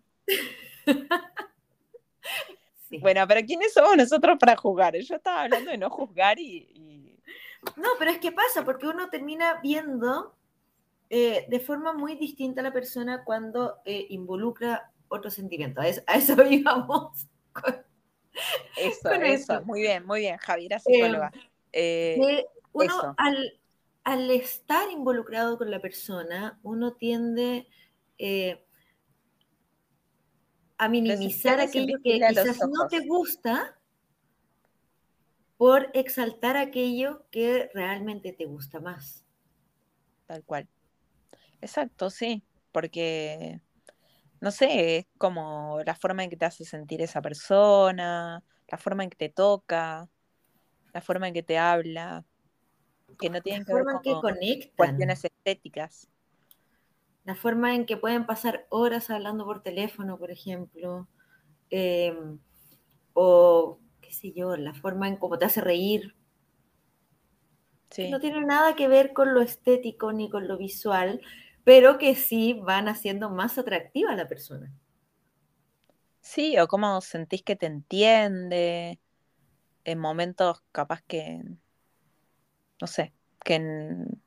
[2.90, 2.98] Sí.
[2.98, 4.96] Bueno, pero ¿quiénes somos nosotros para juzgar?
[4.98, 7.20] Yo estaba hablando de no juzgar y, y-
[7.76, 10.36] No, pero es que pasa, porque uno termina viendo
[11.10, 15.82] eh, de forma muy distinta a la persona cuando eh, involucra otro sentimiento.
[15.82, 17.28] A eso, a eso íbamos.
[18.78, 19.54] eso, Con eso.
[19.54, 19.66] eso.
[19.66, 21.32] Muy bien, muy bien, Javiera, psicóloga.
[21.72, 23.60] Eh, uno al,
[24.04, 27.68] al estar involucrado con la persona, uno tiende
[28.18, 28.64] eh,
[30.80, 33.78] a minimizar aquello que quizás no te gusta
[35.58, 39.26] por exaltar aquello que realmente te gusta más.
[40.26, 40.70] Tal cual.
[41.62, 43.60] Exacto, sí, porque,
[44.42, 49.04] no sé, es como la forma en que te hace sentir esa persona, la forma
[49.04, 50.10] en que te toca,
[50.94, 52.26] la forma en que te habla,
[53.20, 54.76] que no La tienen que ver que con conectan.
[54.78, 56.08] cuestiones estéticas.
[57.30, 61.08] La forma en que pueden pasar horas hablando por teléfono, por ejemplo.
[61.72, 62.14] eh,
[63.14, 66.16] o, qué sé yo, la forma en cómo te hace reír.
[68.00, 71.22] que Sí, no tiene nada que ver con lo estético ni con lo visual,
[71.64, 74.74] pero que sí van haciendo más atractiva a la persona.
[76.22, 79.00] sí, o cómo sentís que te entiende
[79.86, 81.42] en momentos capaz que,
[82.82, 83.14] no sé,
[83.44, 84.24] que en-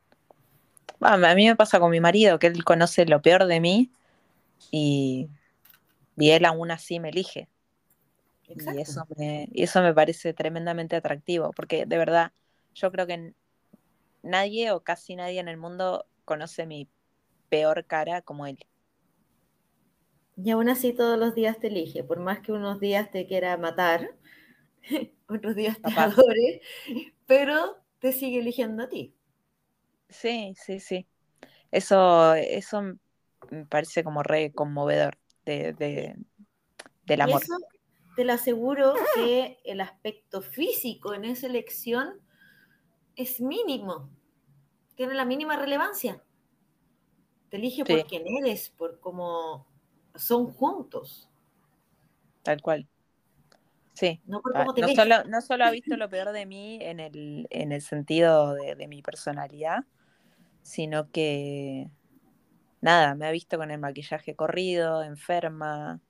[1.03, 3.91] Bueno, a mí me pasa con mi marido, que él conoce lo peor de mí
[4.71, 5.31] y,
[6.17, 7.49] y él aún así me elige.
[8.49, 8.73] Exacto.
[8.75, 12.33] Y eso me, eso me parece tremendamente atractivo, porque de verdad,
[12.75, 13.35] yo creo que
[14.23, 16.89] nadie o casi nadie en el mundo conoce mi
[17.51, 18.59] peor cara como él.
[20.37, 23.57] Y aún así todos los días te elige, por más que unos días te quiera
[23.57, 24.15] matar,
[25.29, 26.63] otros días te adore,
[27.27, 29.15] pero te sigue eligiendo a ti.
[30.13, 31.07] Sí, sí, sí.
[31.71, 32.83] Eso, eso
[33.51, 36.17] me parece como re conmovedor de, de-
[37.07, 37.43] del amor.
[37.43, 37.57] eso
[38.17, 42.21] te lo aseguro que el aspecto físico en esa elección
[43.17, 44.11] es mínimo,
[44.97, 46.23] tiene la mínima relevancia.
[47.51, 47.93] Te elige Sí.
[47.95, 49.67] por quién eres, por cómo
[50.17, 51.29] son juntos,
[52.43, 52.89] Tal cual.
[53.95, 54.21] Sí.
[54.27, 57.47] no por Ah, No solo, no solo ha visto lo peor de mí en el,
[57.51, 59.85] en el sentido de, de mi personalidad,
[60.63, 61.89] sino que,
[62.81, 66.01] nada, me ha visto con el maquillaje corrido, enferma,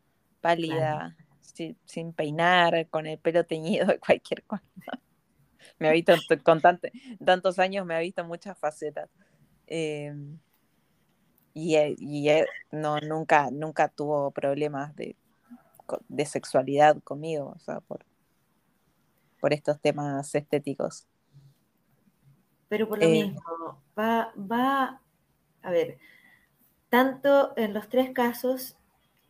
[0.41, 4.65] pálida, si- sin peinar, con el pelo teñido de cualquier cosa.
[5.79, 6.13] Me ha visto
[6.45, 6.91] con tant-
[7.25, 9.09] tantos años, me ha visto muchas facetas.
[9.67, 10.13] Eh,
[11.55, 15.17] y él- y él no, nunca, nunca tuvo problemas de,
[16.09, 18.05] de sexualidad conmigo, o sea, por,
[19.41, 21.07] por estos temas estéticos.
[22.73, 23.11] Pero por lo Eh.
[23.11, 25.03] mismo, va, va,
[25.61, 25.99] a ver,
[26.89, 28.79] tanto en los tres casos,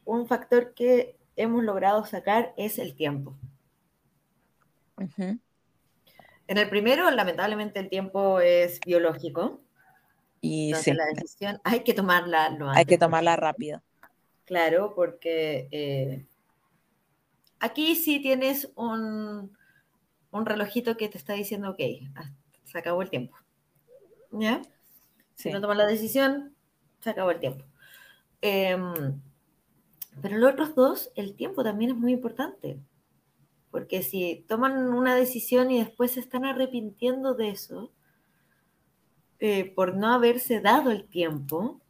[0.05, 3.35] un factor que hemos logrado sacar es el tiempo.
[6.47, 9.61] En el primero, lamentablemente, el tiempo es biológico.
[10.41, 13.83] Y Entonces sí, la decisión hay que tomarla lo hay que antes tomarla rápido.
[14.45, 16.27] Claro, porque eh,
[17.61, 19.57] aquí sí tienes un,
[20.33, 21.81] un relojito que te está diciendo, ok,
[22.15, 22.42] hasta-
[22.73, 23.37] se acabó el tiempo.
[24.33, 24.63] ¿Ya?
[25.35, 26.55] Si no tomas la decisión,
[27.01, 27.65] se acabó el tiempo.
[28.41, 29.21] Em,
[30.21, 32.81] pero los otros dos, el tiempo también es muy importante.
[33.71, 37.93] Porque si toman una decisión y después se están arrepintiendo de eso,
[39.39, 41.81] eh, por no haberse dado el tiempo,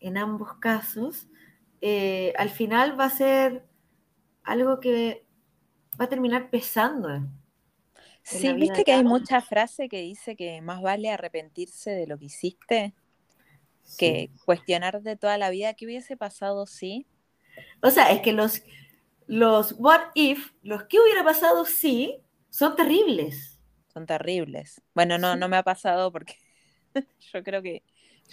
[0.00, 1.28] en ambos casos,
[1.80, 3.66] eh, al final va a ser
[4.42, 5.26] algo que
[6.00, 7.26] va a terminar pesando.
[8.26, 12.26] Sí, viste que hay mucha frase que dice que más vale arrepentirse de lo que
[12.26, 12.94] hiciste
[13.96, 14.40] que Sí.
[14.44, 17.06] cuestionarte toda la vida qué hubiese pasado si.
[17.82, 18.62] O sea, es que los,
[19.26, 22.20] los what if, los que hubiera pasado si,
[22.50, 23.60] son terribles.
[23.92, 24.82] Son terribles.
[24.94, 26.34] Bueno, no, no me ha pasado porque
[27.32, 27.82] yo creo que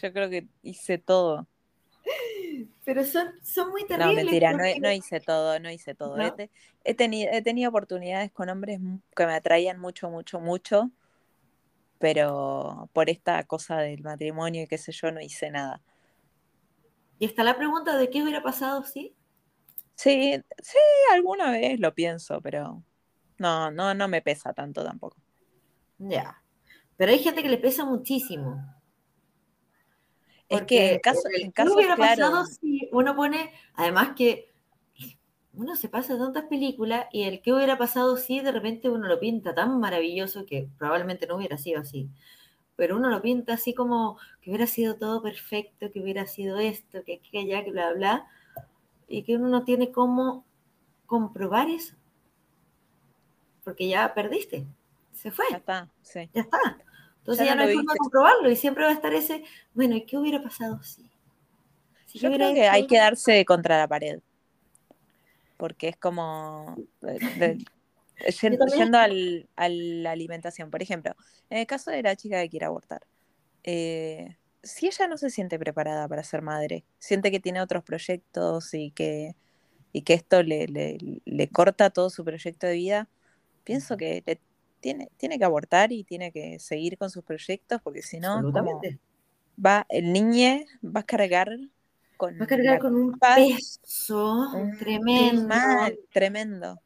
[0.02, 1.48] yo creo que hice todo.
[2.84, 4.26] Pero son, son muy terribles.
[4.26, 6.16] No, mentira, no, hice todo, no hice todo.
[6.84, 8.80] He, tenido, he tenido oportunidades con hombres
[9.16, 10.92] que me atraían mucho, mucho, mucho,
[12.00, 15.82] pero por esta cosa del matrimonio y qué sé yo, no hice nada.
[17.20, 19.16] Y está la pregunta de qué hubiera pasado si.
[19.96, 20.78] Sí, sí,
[21.12, 22.84] alguna vez lo pienso, pero
[23.38, 25.18] no, no, no me pesa tanto tampoco.
[25.98, 26.42] Ya.
[26.98, 28.62] Pero hay gente que le pesa muchísimo.
[30.54, 34.54] Es que en caso, en caso hubiera pasado si uno pone, además que
[35.54, 39.20] uno se pasa tantas películas y el que hubiera pasado si de repente uno lo
[39.20, 42.10] pinta tan maravilloso que probablemente no hubiera sido así.
[42.76, 47.04] Pero uno lo pinta así como que hubiera sido todo perfecto, que hubiera sido esto,
[47.04, 48.28] que aquella, que bla, bla
[49.08, 50.44] y que uno no tiene cómo
[51.06, 51.96] comprobar eso.
[53.64, 54.66] Porque ya perdiste,
[55.12, 55.46] se fue.
[55.52, 56.30] Ya está, sí.
[56.34, 56.78] Ya está.
[57.24, 60.06] Entonces ya, no, hay forma de comprobarlo y siempre va a estar ese, bueno, ¿y
[60.06, 61.10] qué hubiera pasado si?
[62.14, 64.20] yo creo que hay que darse contra la pared.
[65.58, 66.76] Porque es como.
[68.42, 71.16] yendo al, a la alimentación, por ejemplo,
[71.50, 73.02] en el caso de la chica que quiere abortar,
[73.64, 78.74] eh, si ella no se siente preparada para ser madre, siente que tiene otros proyectos
[78.74, 79.36] y que,
[79.92, 83.10] y que esto le, le, corta todo su proyecto de vida,
[83.64, 84.40] pienso que
[84.84, 88.52] tiene, tiene que abortar y tiene que seguir con sus proyectos, porque si no,
[89.58, 91.48] va, el niño va a cargar
[92.18, 95.56] con, va a cargar con un peso tremendo.
[96.12, 96.82] tremendo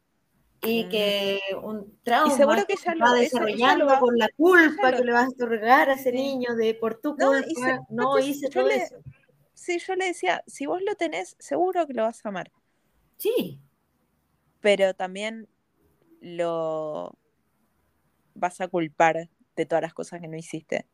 [0.62, 5.04] y que un trauma y seguro que ya lo, va desarrollando por la culpa que
[5.04, 8.96] le vas a otorgar a ese niño de por tu culpa no, hice todo eso.
[9.54, 12.50] Sí, yo le decía, si vos lo tenés, seguro que lo vas a amar.
[13.16, 13.60] Sí.
[14.60, 15.48] Pero también
[16.20, 17.18] lo
[18.38, 20.86] vas a culpar de todas las cosas que no hiciste.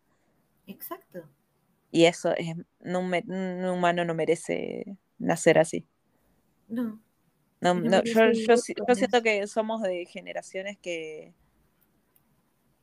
[0.66, 1.28] Exacto.
[1.90, 5.86] Y eso es, un humano no merece nacer así.
[6.68, 7.00] No.
[7.60, 11.32] No, no, yo, yo, siento que somos de generaciones que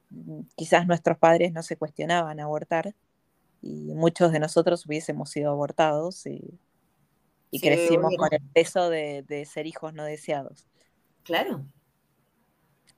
[0.10, 2.96] mm, quizás nuestros padres no se cuestionaban abortar
[3.62, 6.60] y muchos de nosotros hubiésemos sido abortados y,
[7.60, 10.66] crecimos con el peso de, de, ser hijos no deseados.
[11.24, 11.66] Claro.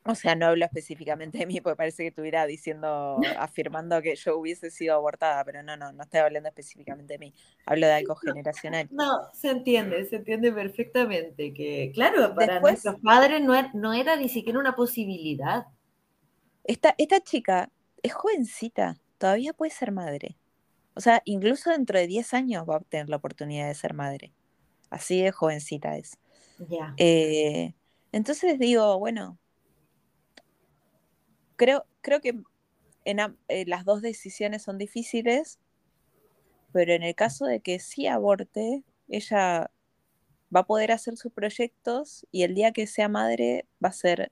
[0.06, 4.38] O sea, no hablo específicamente de mí, porque parece que estuviera diciendo, afirmando que yo
[4.38, 7.34] hubiese sido abortada, pero no, no, no estoy hablando específicamente de mí.
[7.66, 8.90] Hablo de algo generacional.
[8.92, 14.18] No, se entiende, se entiende perfectamente que, claro, para nuestros padres no era, no era
[14.18, 15.68] ni siquiera una posibilidad.
[16.66, 17.70] Esta, esta chica
[18.02, 20.38] es jovencita, todavía puede ser madre.
[20.96, 24.34] O sea, incluso dentro de 10 años va a tener la oportunidad de ser madre.
[24.90, 26.18] Así de jovencita es.
[26.70, 26.94] Ya.
[26.98, 27.74] Eh,
[28.12, 29.40] entonces digo, bueno,
[31.56, 32.42] creo, creo que
[33.06, 35.60] en, eh, las dos decisiones son difíciles,
[36.72, 39.72] pero en el caso de que sí aborte, ella
[40.56, 44.32] va a poder hacer sus proyectos y el día que sea madre va a ser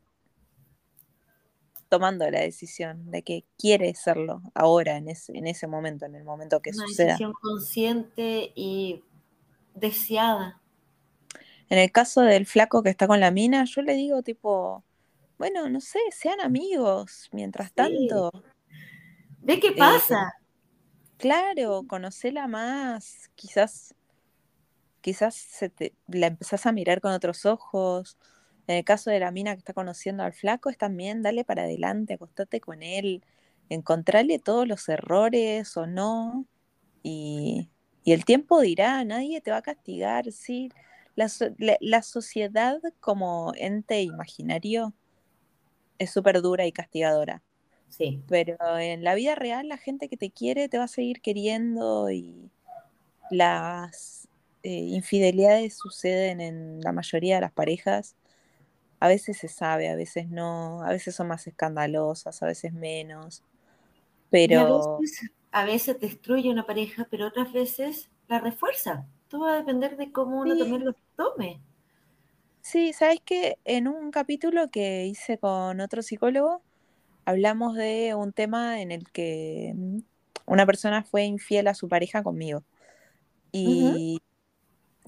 [1.90, 6.24] tomando la decisión de que quiere serlo ahora, en ese, en ese momento, en el
[6.24, 7.08] momento que Una suceda.
[7.08, 9.04] decisión consciente y
[9.76, 10.62] deseada.
[11.70, 14.84] En el caso del flaco que está con la mina, yo le digo tipo,
[15.42, 18.32] bueno, no sé, sean amigos mientras tanto.
[19.40, 20.36] Ve qué eh, pasa.
[21.18, 23.96] claro, conocela más, quizás,
[25.02, 28.20] quizás se te, la empezás a mirar con otros ojos.
[28.68, 31.64] En el caso de la mina que está conociendo al flaco, es también dale para
[31.64, 33.26] adelante, acostate con él,
[33.70, 36.46] encontrarle todos los errores o no.
[37.02, 37.72] Y,
[38.06, 40.70] el tiempo dirá, nadie te va a castigar, sí.
[41.16, 44.94] la sociedad como ente imaginario
[46.02, 47.44] es súper dura y castigadora.
[47.90, 48.22] Sí.
[48.28, 52.10] Pero en la vida real la gente que te quiere te va a seguir queriendo
[52.10, 52.50] y
[53.30, 54.28] las
[54.64, 58.16] eh, infidelidades suceden en la mayoría de las parejas.
[59.00, 63.44] A veces se sabe, a veces no, a veces son más escandalosas, a veces menos.
[64.30, 65.00] Pero...
[65.54, 69.06] A veces, destruye una pareja, pero otras veces la refuerza.
[69.28, 71.60] Todo va a depender de cómo uno también lo tome.
[72.62, 76.62] Sí, sabes que en un capítulo que hice con otro psicólogo,
[77.26, 80.00] hablamos de un tema en el que mm,
[80.46, 82.64] una persona fue infiel a su pareja conmigo.
[83.52, 84.22] Y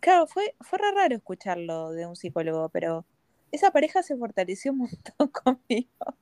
[0.02, 3.06] claro, fue, fue raro escucharlo de un psicólogo, pero
[3.52, 6.18] esa pareja se fortaleció un montón conmigo.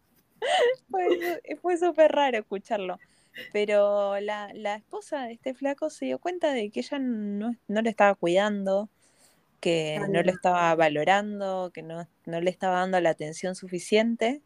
[0.90, 3.00] fue fue súper raro escucharlo.
[3.54, 7.82] Pero la, la, esposa de este flaco se dio cuenta de que ella no, no
[7.82, 8.90] le estaba cuidando,
[9.62, 14.42] que no lo estaba valorando, que no, no le estaba dando la atención suficiente.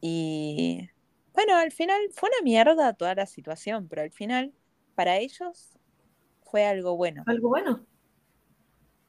[0.00, 0.90] Y
[1.34, 4.52] bueno, al final fue una mierda toda la situación, pero al final
[4.94, 5.78] para ellos
[6.42, 7.22] fue algo bueno.
[7.26, 7.86] Algo bueno.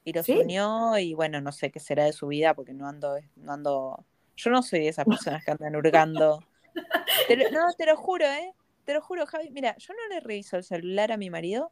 [0.03, 3.17] Y los unió y bueno, no sé qué será de su vida porque no ando,
[3.35, 4.05] no ando,
[4.35, 6.43] yo no soy de esas personas que andan hurgando.
[7.51, 8.53] no, te lo juro, ¿eh?
[8.83, 9.49] Te lo juro, Javi.
[9.49, 11.71] Mira, yo no le reviso el celular a mi marido,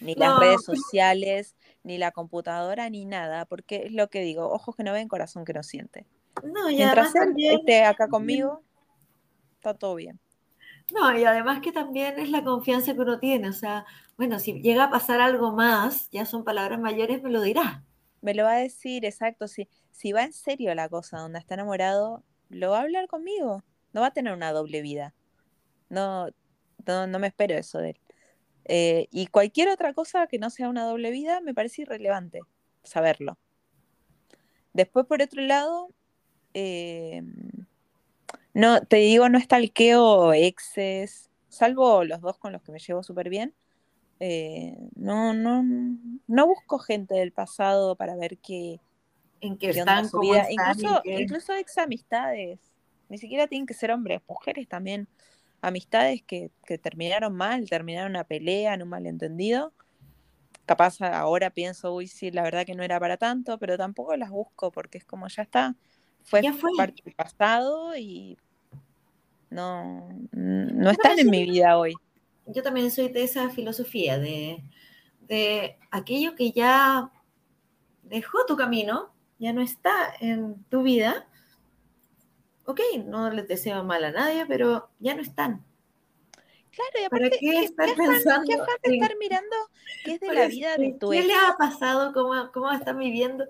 [0.00, 4.76] ni las redes sociales, ni la computadora, ni nada, porque es lo que digo, ojos
[4.76, 6.06] que no ven, corazón que no siente.
[6.44, 8.62] No, Mientras él esté acá conmigo,
[9.56, 10.18] está todo bien.
[10.92, 14.60] No, y además que también es la confianza que uno tiene, o sea, bueno, si
[14.60, 17.84] llega a pasar algo más, ya son palabras mayores, me lo dirá.
[18.22, 21.54] Me lo va a decir, exacto, si, si va en serio la cosa, donde está
[21.54, 23.62] enamorado, lo va a hablar conmigo,
[23.92, 25.14] no va a tener una doble vida.
[25.88, 26.28] No,
[26.86, 28.00] no, no me espero eso de él.
[28.64, 32.40] Eh, y cualquier otra cosa que no sea una doble vida me parece irrelevante
[32.82, 33.38] saberlo.
[34.72, 35.88] Después, por otro lado,
[36.54, 37.22] eh,
[38.54, 43.28] no, te digo, no estalqueo exes, salvo los dos con los que me llevo súper
[43.28, 43.54] bien.
[44.20, 45.64] Eh, no, no,
[46.26, 48.80] no busco gente del pasado para ver qué,
[49.40, 50.46] en qué, están, su vida.
[50.50, 52.60] incluso, incluso ex amistades.
[53.08, 55.08] Ni siquiera tienen que ser hombres, mujeres también.
[55.62, 59.72] Amistades que, que terminaron mal, terminaron una pelea, en un malentendido.
[60.66, 64.30] Capaz ahora pienso, uy, sí, la verdad que no era para tanto, pero tampoco las
[64.30, 65.74] busco porque es como ya está
[66.22, 66.42] fue,
[66.76, 68.38] parte del pasado y
[69.50, 71.94] no, no están en mi vida hoy.
[72.46, 74.62] Yo también soy de esa filosofía, de,
[75.22, 77.10] de aquello que ya
[78.02, 81.26] dejó tu camino, ya no está en tu vida.
[82.70, 85.64] Ok, no les deseo mal a nadie, pero ya no están.
[86.70, 88.46] Claro, y aparte, ¿Para qué estar pensando?
[88.82, 89.56] ¿Qué estar mirando
[90.04, 92.12] qué es de la vida de tu ¿Qué le ha pasado?
[92.12, 93.46] ¿Cómo, ¿Cómo están viviendo?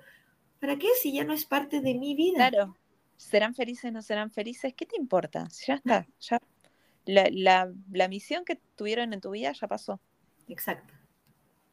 [0.58, 2.48] ¿Para qué si ya no es parte de mi vida?
[2.48, 2.76] Claro,
[3.18, 5.48] serán felices, no serán felices, ¿qué te importa?
[5.66, 6.40] Ya está, ya
[7.04, 10.00] la, la, misión que tuvieron en tu vida ya pasó.
[10.48, 10.94] Exacto.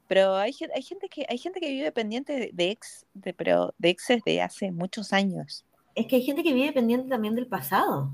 [0.07, 3.89] Pero hay, hay gente que hay gente que vive pendiente de, ex, de, pero de
[3.89, 5.65] exes de hace muchos años.
[5.97, 8.11] Es que hay gente que vive pendiente también del pasado.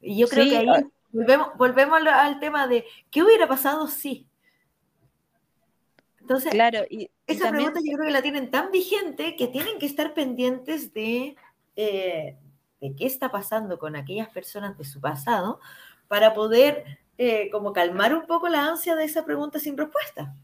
[0.00, 0.82] Y yo creo que ahí ah.
[1.12, 4.26] volvemos, volvemos al tema de ¿qué hubiera pasado si?
[6.20, 9.86] Entonces, claro, y, esa pregunta yo creo que la tienen tan vigente que tienen que
[9.86, 11.36] estar pendientes de,
[11.76, 12.36] eh,
[12.80, 15.60] de qué está pasando con aquellas personas de su pasado
[16.08, 20.34] para poder eh, como calmar un poco la ansia de esa pregunta sin respuesta.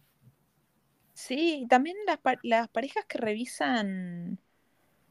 [1.15, 4.39] Sí, también las, las parejas que revisan,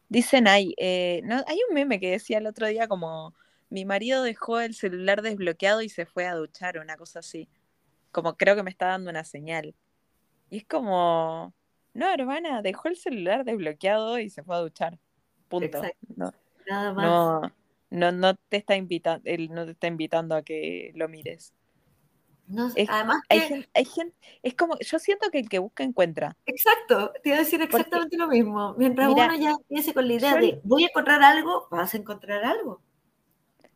[0.10, 3.34] dicen, hay, eh, no, hay un meme que decía el otro día como,
[3.70, 7.47] mi marido dejó el celular desbloqueado y se fue a duchar, una cosa así.
[8.12, 9.76] Como creo que me está dando una señal.
[10.49, 11.53] Y es como,
[11.93, 14.97] no, hermana, dejó el celular desbloqueado y se fue a duchar.
[15.47, 15.82] Punto.
[16.16, 16.34] No,
[16.68, 17.51] Nada más.
[17.91, 21.53] No, no, te está invitando, él no te está invitando a que lo mires.
[22.50, 26.36] No, además hay, gente, hay gente, es como, yo siento que el que busca encuentra.
[26.47, 28.74] Exacto, te iba a decir exactamente lo mismo.
[28.76, 32.43] Mientras uno ya empiece con la idea de voy a encontrar algo, vas a encontrar
[32.43, 32.82] algo.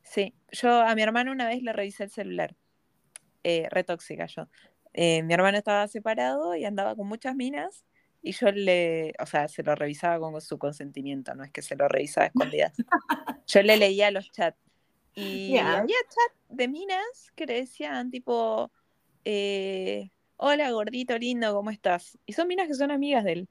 [0.02, 2.56] Sí, yo a mi hermano una vez le revisé el celular,
[3.44, 4.50] eh, retóxica yo.
[4.94, 7.86] Eh, mi hermano estaba separado y andaba con muchas minas
[8.24, 11.76] y yo le, o sea, se lo revisaba con su consentimiento, no es que se
[11.76, 12.74] lo revisaba a escondidas.
[13.46, 14.58] Yo le leía los chats
[15.16, 18.72] y había chat de minas que le decían tipo,
[19.26, 22.18] eh, hola gordito lindo, ¿cómo estás?
[22.26, 23.50] Y son minas que son amigas de él.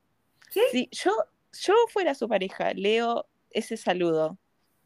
[0.51, 0.89] Sí.
[0.91, 1.13] yo,
[1.61, 4.39] yo fuera su pareja, leo ese saludo.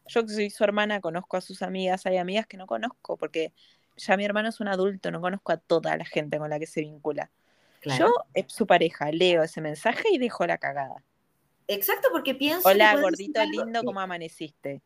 [0.06, 3.52] Yo que soy su hermana, conozco a sus amigas, hay amigas que no conozco porque
[3.96, 6.66] ya mi hermano es un adulto, no conozco a toda la gente con la que
[6.66, 7.30] se vincula.
[7.98, 11.04] Yo, es su pareja, leo ese mensaje y dejo la cagada.
[11.68, 12.68] Exacto, porque pienso.
[12.68, 14.82] Hola, gordito lindo, ¿cómo amaneciste?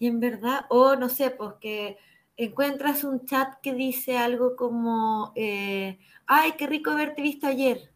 [0.00, 1.98] Y en verdad, o no sé, pues que
[2.38, 7.92] encuentras un chat que dice algo como, eh, ay, qué rico haberte visto ayer.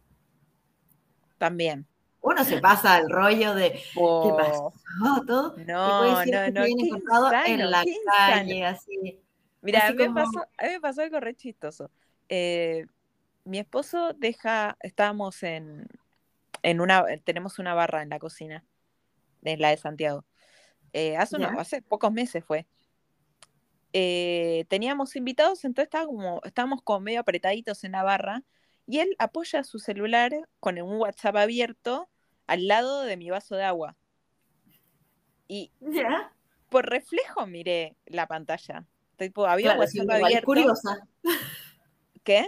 [1.39, 1.87] También.
[2.21, 4.71] Uno se pasa el rollo de, ¿qué pasó?
[5.25, 5.57] Todo.
[5.65, 6.65] No, no, no,
[7.45, 9.19] en la calle, así.
[9.63, 11.89] Mira, a, mí me pasó, a mí me pasó algo re chistoso.
[12.29, 12.85] Eh,
[13.45, 15.87] mi esposo deja, estábamos en,
[16.61, 18.63] en una, tenemos una barra en la cocina,
[19.43, 20.23] en la de Santiago.
[20.97, 22.65] Eh, hace, hace pocos meses fue.
[23.91, 28.43] Eh, teníamos invitados, entonces estaba como, estábamos como medio apretaditos en la barra,
[28.87, 30.31] y él apoya su celular
[30.61, 32.09] con un WhatsApp abierto
[32.47, 33.97] al lado de mi vaso de agua.
[35.49, 35.73] Y
[36.69, 38.85] por reflejo miré la pantalla.
[39.17, 40.45] Tipo, había WhatsApp abierto.
[40.45, 41.05] Curiosa.
[42.23, 42.47] ¿Qué?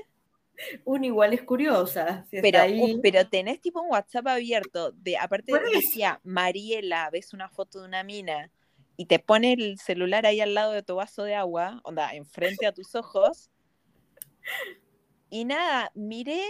[0.86, 2.26] Un igual es curiosa.
[2.32, 2.60] pero,
[3.02, 8.04] pero tenés tipo un WhatsApp abierto, de, aparte decía, Mariela, ves una foto de una
[8.04, 8.52] mina
[8.96, 12.66] y te pone el celular ahí al lado de tu vaso de agua, onda, enfrente
[12.66, 13.52] a tus ojos.
[15.30, 16.44] Y nada, miré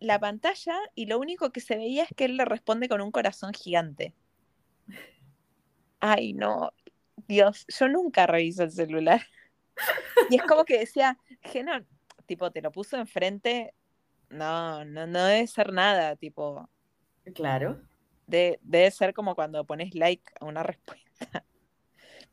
[0.00, 3.10] la pantalla y lo único que se veía es que él le responde con un
[3.10, 4.14] corazón gigante.
[6.00, 6.72] Ay, no,
[7.26, 9.22] Dios, yo nunca reviso el celular.
[10.30, 11.86] Y es como que decía, Genon,
[12.28, 13.74] tipo, te lo puso enfrente,
[14.30, 16.68] no, no, no debe ser nada, tipo.
[17.34, 17.80] Claro.
[18.26, 21.44] debe ser como cuando pones like a una respuesta.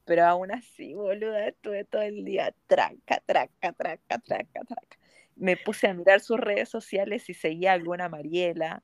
[0.03, 4.97] Pero aún así, boluda, estuve todo el día traca, traca, traca, traca, traca.
[5.35, 8.83] Me puse a mirar sus redes sociales y seguía alguna Mariela.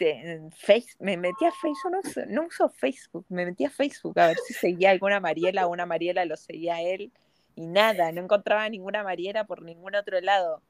[0.00, 4.28] en face, me metí a Facebook, no no uso Facebook, me metí a Facebook a
[4.28, 7.12] ver si seguía alguna Mariela una Mariela lo seguía a él
[7.54, 10.62] y nada, no encontraba ninguna Mariela por ningún otro lado.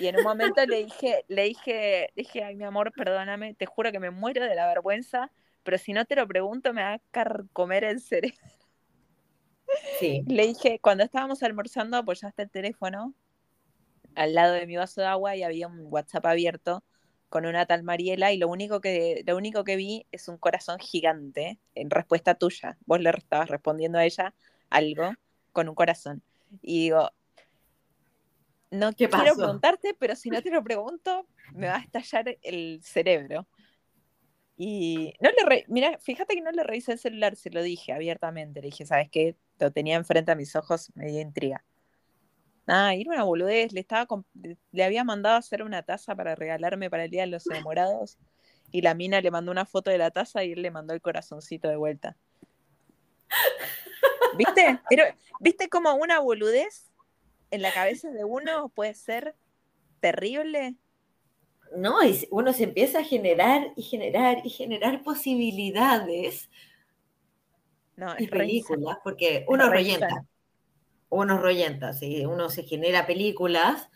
[0.00, 3.92] Y en un momento le dije, le dije, dije, ay mi amor, perdóname, te juro
[3.92, 5.30] que me muero de la vergüenza,
[5.62, 7.00] pero si no te lo pregunto me va a
[7.52, 8.36] comer el cerebro.
[9.98, 10.22] Sí.
[10.26, 13.14] Le dije, cuando estábamos almorzando, apoyaste el teléfono
[14.14, 16.82] al lado de mi vaso de agua y había un WhatsApp abierto
[17.28, 20.78] con una tal Mariela y lo único que, lo único que vi es un corazón
[20.78, 22.78] gigante en respuesta tuya.
[22.86, 24.32] Vos le estabas respondiendo a ella
[24.70, 25.12] algo
[25.56, 26.22] con un corazón.
[26.60, 27.10] Y digo,
[28.70, 33.48] no quiero preguntarte, pero si no te lo pregunto, me va a estallar el cerebro.
[34.58, 38.60] Y no le mira, fíjate que no le revisé el celular, se lo dije abiertamente.
[38.60, 39.34] Le dije, ¿sabes qué?
[39.58, 41.64] Lo tenía enfrente a mis ojos, me dio intriga.
[42.66, 44.06] Ah, era una boludez, le estaba
[44.72, 48.18] le había mandado a hacer una taza para regalarme para el Día de los Enamorados
[48.72, 51.00] y la mina le mandó una foto de la taza y él le mandó el
[51.00, 52.18] corazoncito de vuelta.
[54.36, 54.80] ¿Viste?
[54.88, 55.04] Pero,
[55.40, 56.90] ¿viste cómo una boludez
[57.50, 59.34] en la cabeza de uno puede ser
[60.00, 60.76] terrible?
[61.76, 61.98] No,
[62.30, 66.48] uno se empieza a generar y generar y generar posibilidades
[67.96, 70.24] no, y películas, porque uno reyenta.
[71.08, 72.26] Uno reyenta, ¿sí?
[72.26, 73.88] uno se genera películas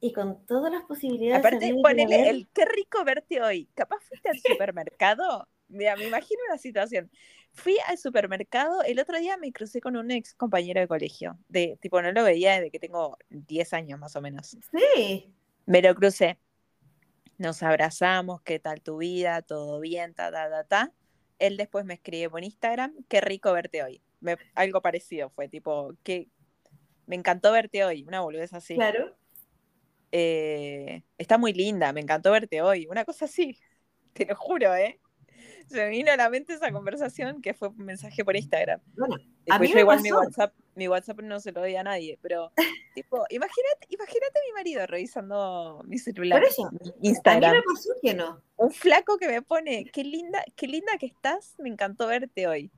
[0.00, 1.44] y con todas las posibilidades.
[1.44, 3.68] Aparte, ponele el qué rico verte hoy.
[3.74, 5.48] Capaz fuiste al supermercado.
[5.68, 7.10] Mira, me imagino una situación.
[7.58, 11.76] Fui al supermercado, el otro día me crucé con un ex compañero de colegio, de
[11.80, 14.56] tipo, no lo veía desde que tengo 10 años más o menos.
[14.70, 15.34] Sí.
[15.66, 16.38] Me lo crucé.
[17.36, 19.42] Nos abrazamos, ¿qué tal tu vida?
[19.42, 20.14] ¿Todo bien?
[20.14, 20.92] Ta, ta, ta, ta.
[21.40, 24.00] Él después me escribe por Instagram, qué rico verte hoy.
[24.54, 26.28] algo parecido fue, tipo, que
[27.06, 28.76] me encantó verte hoy, una boludez así.
[28.76, 29.16] Claro.
[30.12, 33.58] Eh, está muy linda, me encantó verte hoy, una cosa así,
[34.12, 35.00] te lo juro, ¿eh?
[35.68, 38.80] Se me vino a la mente esa conversación que fue un mensaje por Instagram.
[38.96, 39.16] Bueno,
[39.50, 42.52] a mí yo igual mi WhatsApp, mi WhatsApp no se lo doy a nadie, pero
[42.94, 46.40] tipo, imagínate, imagínate a mi marido revisando mi celular.
[46.40, 46.70] Por eso,
[47.02, 47.50] Instagram.
[47.50, 48.42] A mí me pasó que no.
[48.56, 52.70] Un flaco que me pone, qué linda, qué linda que estás, me encantó verte hoy.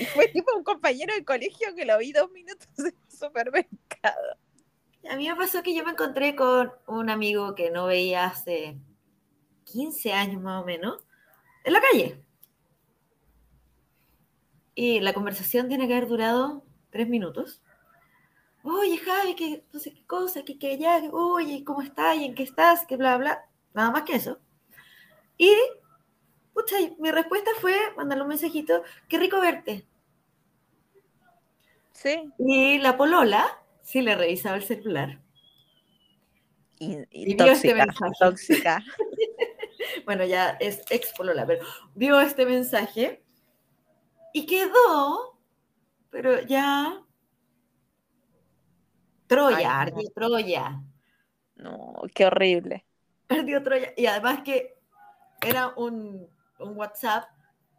[0.00, 4.36] Y fue tipo un compañero de colegio que lo vi dos minutos en el supermercado.
[5.10, 8.76] A mí me pasó que yo me encontré con un amigo que no veía hace
[9.64, 11.05] 15 años más o menos
[11.66, 12.22] en la calle.
[14.74, 17.60] Y la conversación tiene que haber durado tres minutos.
[18.62, 22.16] Oye, Javi, que no sé qué cosa, que, que ya, oye, ¿cómo estás?
[22.16, 22.86] ¿Y en qué estás?
[22.86, 23.48] Que bla, bla.
[23.74, 24.38] Nada más que eso.
[25.36, 25.52] Y,
[26.54, 29.86] pucha, mi respuesta fue mandarle un mensajito, qué rico verte.
[31.92, 32.30] Sí.
[32.38, 33.44] Y la polola
[33.82, 35.20] sí le revisaba el celular.
[36.78, 37.86] Y, y, y tóxica,
[38.20, 38.84] tóxica.
[40.04, 41.64] bueno, ya es ex polola, pero
[41.94, 43.24] vio este mensaje
[44.32, 45.38] y quedó,
[46.10, 47.02] pero ya
[49.26, 50.82] Troya, ardió Troya.
[51.56, 52.84] No, qué horrible.
[53.28, 53.92] Ardió Troya.
[53.96, 54.78] Y además que
[55.40, 56.28] era un,
[56.58, 57.28] un, WhatsApp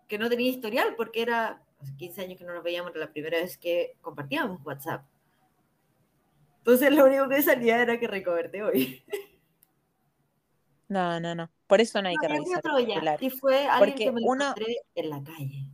[0.07, 3.39] que no tenía historial, porque era hace 15 años que no nos veíamos, la primera
[3.39, 5.05] vez que compartíamos WhatsApp.
[6.59, 9.03] Entonces lo único que salía era que recoberte hoy.
[10.89, 11.49] No, no, no.
[11.67, 14.45] Por eso no hay que revisar Y fue alguien que me uno...
[14.45, 15.65] encontré en la calle.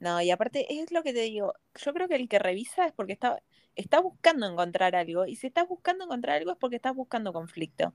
[0.00, 2.92] No, y aparte es lo que te digo, yo creo que el que revisa es
[2.92, 3.42] porque está,
[3.74, 7.92] está buscando encontrar algo, y si estás buscando encontrar algo es porque estás buscando conflicto.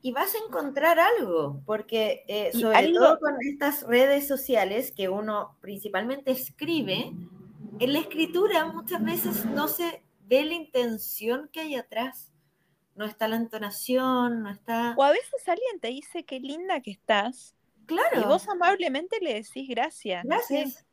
[0.00, 5.56] Y vas a encontrar algo, porque eh, sobre todo con estas redes sociales que uno
[5.60, 7.12] principalmente escribe,
[7.80, 12.32] en la escritura muchas veces no se ve la intención que hay atrás
[12.98, 14.94] no está la entonación, no está...
[14.96, 17.54] O a veces alguien te dice qué linda que estás.
[17.86, 18.20] Claro.
[18.20, 20.24] Y vos amablemente le decís gracias.
[20.24, 20.84] Gracias.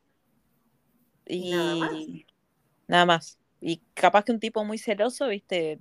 [1.26, 1.92] Y nada más.
[2.86, 3.38] nada más.
[3.60, 5.80] Y capaz que un tipo muy celoso, viste,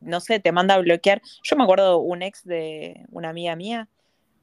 [0.00, 1.20] no sé, te manda a bloquear.
[1.42, 3.86] Yo me acuerdo un ex de una amiga mía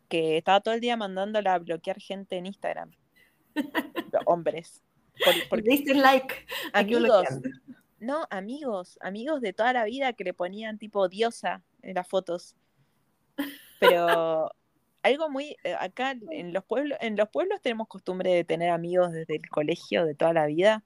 [0.08, 2.92] que estaba todo el día mandándola a bloquear gente en Instagram.
[4.28, 4.84] Hombres.
[5.50, 6.46] Por, Diste like.
[6.74, 7.26] Amigos.
[8.00, 12.56] No, amigos, amigos de toda la vida que le ponían tipo diosa en las fotos.
[13.80, 14.52] Pero
[15.04, 19.12] algo muy eh, acá en los pueblos, en los pueblos tenemos costumbre de tener amigos
[19.12, 20.84] desde el colegio de toda la vida.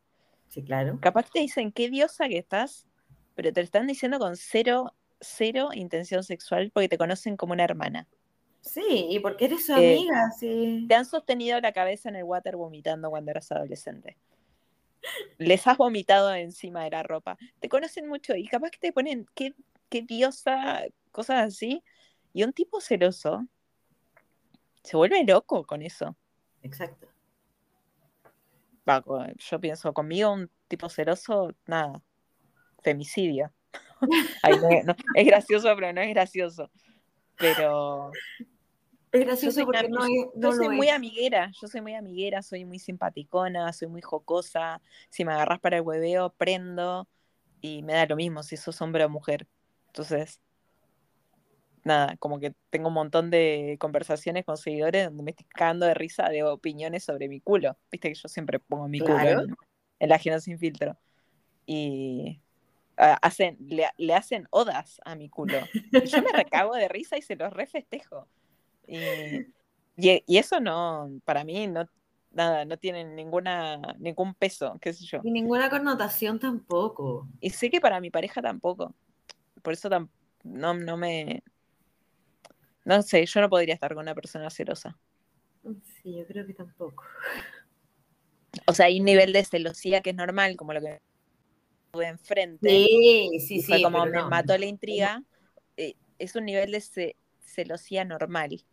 [0.48, 1.00] Sí, claro.
[1.02, 2.88] Capaz te dicen qué diosa que estás,
[3.36, 7.64] pero te lo están diciendo con cero, cero intención sexual porque te conocen como una
[7.64, 8.08] hermana.
[8.62, 10.86] Sí, y porque eres su eh, amiga, sí.
[10.88, 14.18] Te han sostenido la cabeza en el water vomitando cuando eras adolescente.
[15.38, 17.38] Les has vomitado encima de la ropa.
[17.60, 19.54] Te conocen mucho y capaz que te ponen qué,
[19.90, 21.84] qué diosa, cosas así.
[22.34, 23.46] Y un tipo celoso
[24.84, 26.16] se vuelve loco con eso.
[26.64, 27.08] Exacto.
[29.38, 32.02] yo pienso, conmigo un tipo celoso, nada,
[32.84, 33.52] femicidio.
[35.16, 36.72] es gracioso, pero no es gracioso.
[37.38, 38.12] Pero.
[39.12, 40.00] Es gracioso porque no,
[40.36, 44.82] yo soy muy amiguera, yo soy muy amiguera, soy muy simpaticona, soy muy jocosa.
[45.10, 47.08] Si me agarras para el hueveo, prendo
[47.60, 49.48] y me da lo mismo si sos hombre o mujer.
[49.88, 50.40] Entonces,
[51.84, 55.94] nada, como que tengo un montón de conversaciones con seguidores donde me estoy cagando de
[55.94, 57.78] risa de opiniones sobre mi culo.
[57.92, 59.46] Viste que yo siempre pongo mi culo
[60.00, 60.98] en, la agenda sin filtro.
[61.66, 62.40] Y
[62.96, 65.58] hacen, le, hacen odas a mi culo.
[65.92, 68.28] Y yo me recago de risa y se los refestejo.
[68.92, 71.88] Y, y, eso no, para mí no,
[72.32, 75.22] nada, no tiene ninguna, ningún peso, qué sé yo.
[75.24, 77.28] Y ninguna connotación tampoco.
[77.40, 78.94] Y sé que para mi pareja tampoco.
[79.62, 79.90] Por eso
[80.44, 81.44] no, no me,
[82.84, 84.98] no sé, yo no podría estar con una persona celosa.
[86.02, 87.04] Sí, yo creo que tampoco.
[88.66, 91.00] O sea, hay un nivel de celosía que es normal, como lo que
[91.92, 92.70] tuve enfrente.
[92.70, 93.84] Sí, sí, sí.
[93.84, 95.24] como me mató la intriga.
[95.78, 98.64] Eh, es un nivel de celosía normal.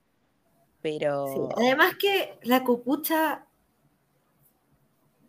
[0.83, 1.49] Pero.
[1.57, 3.45] Además que la copucha.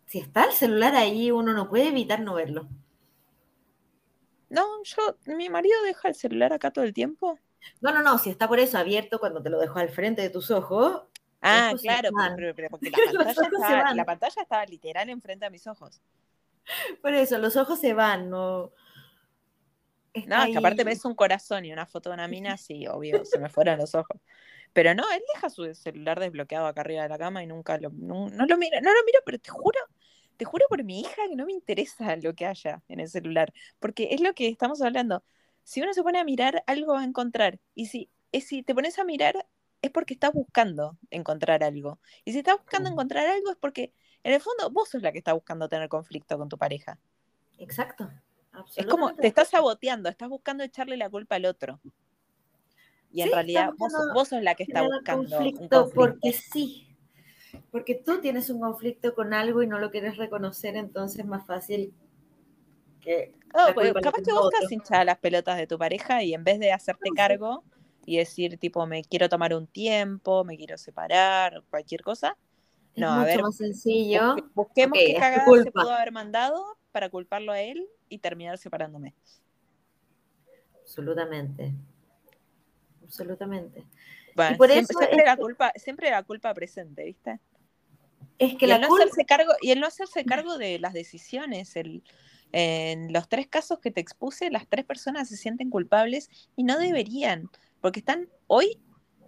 [0.06, 2.68] Si está el celular ahí, uno no puede evitar no verlo.
[4.50, 7.38] No, yo, mi marido deja el celular acá todo el tiempo.
[7.82, 10.30] No, no, no, si está por eso abierto cuando te lo dejo al frente de
[10.30, 11.04] tus ojos.
[11.42, 12.10] Ah, claro,
[12.56, 12.92] pero, porque
[13.96, 16.02] la pantalla, estaba, literal enfrente a mis ojos.
[17.02, 18.72] Por eso, los ojos se van, no.
[20.28, 23.24] no, es que aparte ves un corazón y una foto de una mina, sí, obvio,
[23.24, 24.20] se me fueron los ojos.
[24.74, 27.90] Pero no, él deja su celular desbloqueado acá arriba de la cama y nunca lo,
[27.92, 29.80] no, lo mira, no lo miro, pero te juro,
[30.38, 33.54] te juro por mi hija que no me interesa lo que haya en el celular,
[33.80, 35.24] porque es lo que estamos hablando
[35.70, 37.60] si uno se pone a mirar, algo va a encontrar.
[37.76, 38.10] Y si,
[38.42, 39.46] si te pones a mirar,
[39.84, 42.00] es porque estás buscando encontrar algo.
[42.26, 43.94] Y si estás buscando encontrar algo, es porque
[44.24, 46.98] en el fondo vos sos la que está buscando tener conflicto con tu pareja.
[47.60, 48.10] Exacto.
[48.76, 51.80] Es como te estás saboteando, estás buscando echarle la culpa al otro.
[53.12, 56.86] Y en realidad vos, sos la que está buscando conflicto, Porque sí.
[57.72, 61.46] Porque tú tienes un conflicto con algo y no lo quieres reconocer, entonces es más
[61.46, 61.94] fácil
[63.02, 66.44] que Oh, pues, capaz que vos estás hinchada las pelotas de tu pareja y en
[66.44, 67.64] vez de hacerte cargo
[68.06, 72.38] y decir, tipo, me quiero tomar un tiempo, me quiero separar, cualquier cosa.
[72.96, 73.42] No, es a ver.
[73.42, 74.36] más sencillo.
[74.54, 79.16] busquemos qué cagada se pudo haber mandado para culparlo a él y terminar separándome.
[80.82, 81.74] Absolutamente.
[83.10, 83.84] Absolutamente.
[84.36, 87.40] Bueno, por siempre, eso siempre, la culpa, siempre la culpa presente, ¿viste?
[88.38, 90.94] Es que y la el no hacerse cargo Y el no hacerse cargo de las
[90.94, 92.04] decisiones, el,
[92.52, 96.78] en los tres casos que te expuse, las tres personas se sienten culpables y no
[96.78, 97.50] deberían,
[97.82, 98.80] porque están hoy,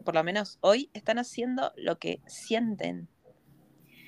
[0.05, 3.09] por lo menos hoy, están haciendo lo que sienten.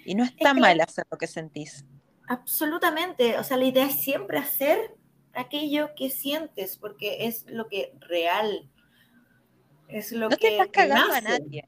[0.06, 1.84] Y no está mal hacer lo que sentís.
[2.28, 3.40] Absolutamente.
[3.40, 4.96] O sea, la idea es siempre hacer
[5.34, 8.70] aquello que sientes, porque es lo que real.
[9.94, 10.48] Es lo no que.
[10.48, 11.68] te estás cagando a nadie.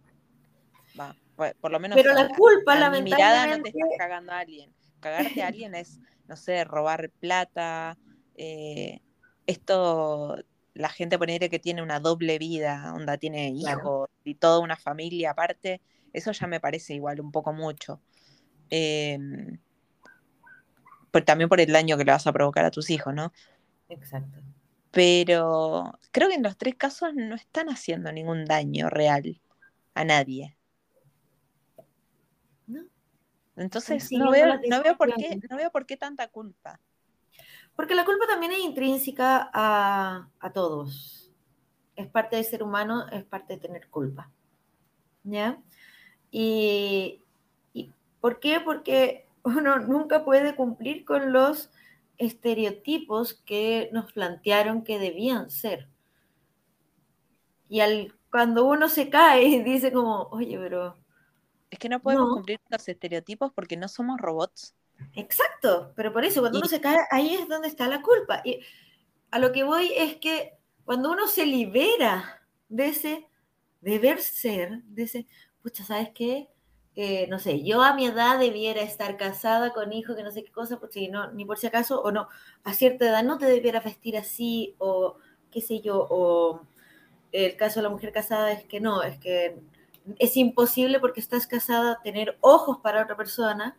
[1.00, 1.96] Va, por lo menos.
[1.96, 4.74] Pero la culpa, la mirada no te estás cagando a alguien.
[5.00, 7.98] Cagarte a alguien es no sé, robar plata,
[8.36, 9.00] eh,
[9.46, 10.38] esto,
[10.74, 15.32] la gente poner que tiene una doble vida, onda tiene hijos y toda una familia
[15.32, 15.82] aparte,
[16.14, 18.02] eso ya me parece igual un poco mucho.
[18.70, 19.20] Eh,
[21.26, 23.32] también por el daño que le vas a provocar a tus hijos, ¿no?
[23.88, 24.40] Exacto.
[24.96, 29.42] Pero creo que en los tres casos no están haciendo ningún daño real
[29.94, 30.56] a nadie.
[33.58, 36.80] Entonces no veo, no, veo por qué, no veo por qué tanta culpa.
[37.76, 41.30] Porque la culpa también es intrínseca a, todos.
[41.98, 44.32] Es parte del ser humano, es parte de tener culpa.
[45.24, 45.62] ¿Ya?
[46.32, 47.22] Y,
[47.74, 47.92] ¿y
[48.22, 48.62] por qué?
[48.62, 51.70] Porque uno nunca puede cumplir con los
[52.18, 55.90] estereotipos que nos plantearon que debían ser.
[57.68, 60.98] Y al, cuando uno se cae, dice como, oye, pero...
[61.70, 64.76] Es que no podemos cumplir los estereotipos porque no somos robots.
[65.14, 68.42] Exacto, pero por eso, cuando uno se cae, ahí es donde está la culpa.
[68.46, 68.62] Y
[69.32, 73.28] a lo que voy es que cuando uno se libera de ese
[73.82, 75.28] deber ser, de ese,
[75.62, 76.50] pucha, ¿sabes qué?
[77.30, 80.52] No sé, yo a mi edad debiera estar casada con hijo, que no sé qué
[80.52, 80.80] cosa,
[81.34, 82.30] ni por si acaso, o no,
[82.64, 85.18] a cierta edad no te debiera vestir así, o
[85.52, 86.62] qué sé yo, o
[87.32, 89.60] el caso de la mujer casada es que no, es que
[90.20, 93.78] es imposible porque estás casada tener ojos para otra persona.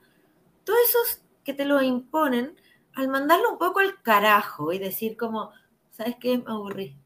[0.64, 2.56] Todos esos que te lo imponen,
[2.94, 5.50] al mandarlo un poco al carajo y decir como,
[5.90, 6.38] ¿sabes qué?
[6.38, 6.96] Me aburrí.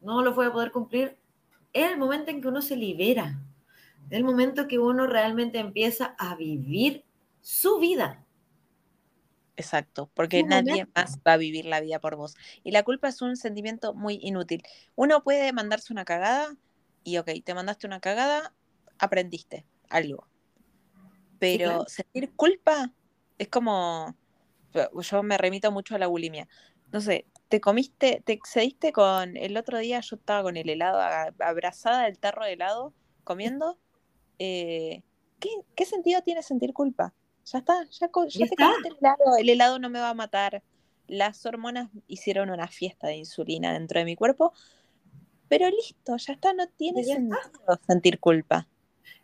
[0.00, 1.18] No lo voy a poder cumplir.
[1.72, 3.38] Es el momento en que uno se libera.
[4.12, 7.02] Es el momento que uno realmente empieza a vivir
[7.40, 8.26] su vida.
[9.56, 12.36] Exacto, porque nadie más va a vivir la vida por vos.
[12.62, 14.64] Y la culpa es un sentimiento muy inútil.
[14.96, 16.54] Uno puede mandarse una cagada
[17.02, 18.54] y, ok, te mandaste una cagada,
[18.98, 20.28] aprendiste algo.
[21.38, 22.92] Pero sentir culpa
[23.38, 24.14] es como,
[24.74, 26.48] yo me remito mucho a la bulimia.
[26.92, 31.00] No sé, te comiste, te excediste con, el otro día yo estaba con el helado,
[31.38, 32.92] abrazada del tarro de helado,
[33.24, 33.78] comiendo.
[34.44, 35.02] Eh,
[35.38, 37.14] ¿qué, sentido tiene sentir culpa?
[37.44, 40.64] Ya está, ya, te comiste el helado, el helado no me va a matar.
[41.06, 44.52] Las hormonas hicieron una fiesta de insulina dentro de mi cuerpo,
[45.48, 47.38] pero listo, ya está, no tiene sentido
[47.86, 48.66] sentir culpa.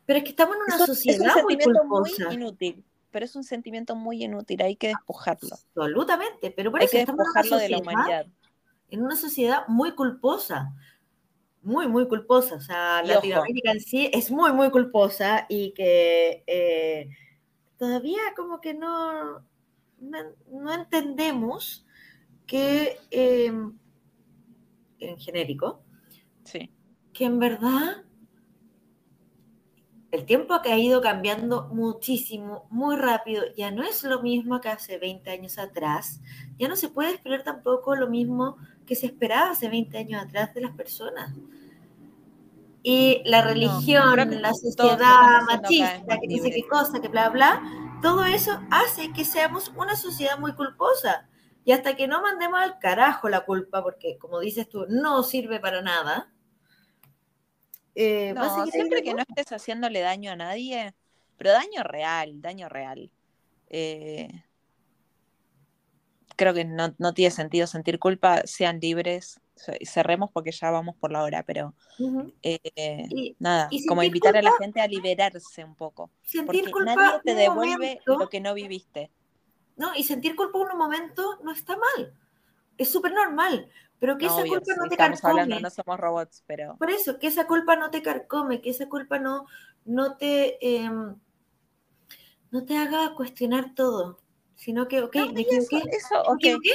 [0.06, 1.58] Pero es que estamos en una sociedad muy,
[1.88, 5.48] muy inútil pero es un sentimiento muy inútil, hay que despojarlo.
[5.52, 8.26] Absolutamente, pero por hay eso que despojarlo de la humanidad.
[8.90, 10.74] En una sociedad muy culposa,
[11.68, 12.56] muy, muy culposa.
[12.56, 17.10] O sea, Latinoamérica en sí es muy, muy culposa y que eh,
[17.76, 19.44] todavía como que no,
[20.00, 21.86] no, entendemos
[22.46, 23.78] que, em,
[24.98, 25.82] en genérico,
[26.44, 26.72] sí.
[27.12, 28.04] que en verdad
[30.10, 34.70] el tiempo que ha ido cambiando muchísimo, muy rápido, ya no es lo mismo que
[34.70, 36.22] hace 20 años atrás,
[36.58, 38.56] ya no se puede esperar tampoco lo mismo
[38.88, 41.34] que se esperaba hace 20 años atrás de las personas.
[42.82, 47.62] Y la religión, la sociedad machista, que dice qué cosa, que bla, bla,
[48.00, 51.28] todo eso hace que seamos una sociedad muy culposa.
[51.64, 55.60] Y hasta que no mandemos al carajo la culpa, porque como dices tú, no sirve
[55.60, 56.32] para nada,
[57.94, 60.94] eh, no, siempre que no estés haciéndole daño a nadie,
[61.36, 63.10] pero daño real, daño real.
[63.68, 64.30] Eh,
[66.38, 69.40] creo que no, tiene sentido sentir culpa, sean libres,
[69.84, 71.74] cerremos porque ya vamos por la hora, pero
[72.42, 76.10] eh, nada, como invitar a la gente a liberarse un poco.
[76.46, 79.10] Porque nadie te devuelve lo que no viviste.
[79.76, 82.14] No, y sentir culpa en un momento no está mal.
[82.78, 83.68] Es súper normal.
[83.98, 85.60] Pero que esa culpa no te carcome.
[85.60, 86.76] no somos robots, pero.
[86.76, 89.46] Por eso, que esa culpa no te carcome, que esa culpa no,
[89.84, 91.16] no te em,
[92.52, 94.20] no te haga cuestionar todo.
[94.58, 95.82] Sino que, ok, me equivoqué.
[95.92, 96.74] Eso, me equivoqué.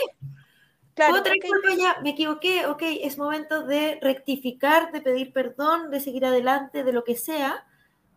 [0.93, 5.99] Claro, Puedo culpa ya, me equivoqué, ok, es momento de rectificar, de pedir perdón, de
[5.99, 7.65] seguir adelante, de lo que sea,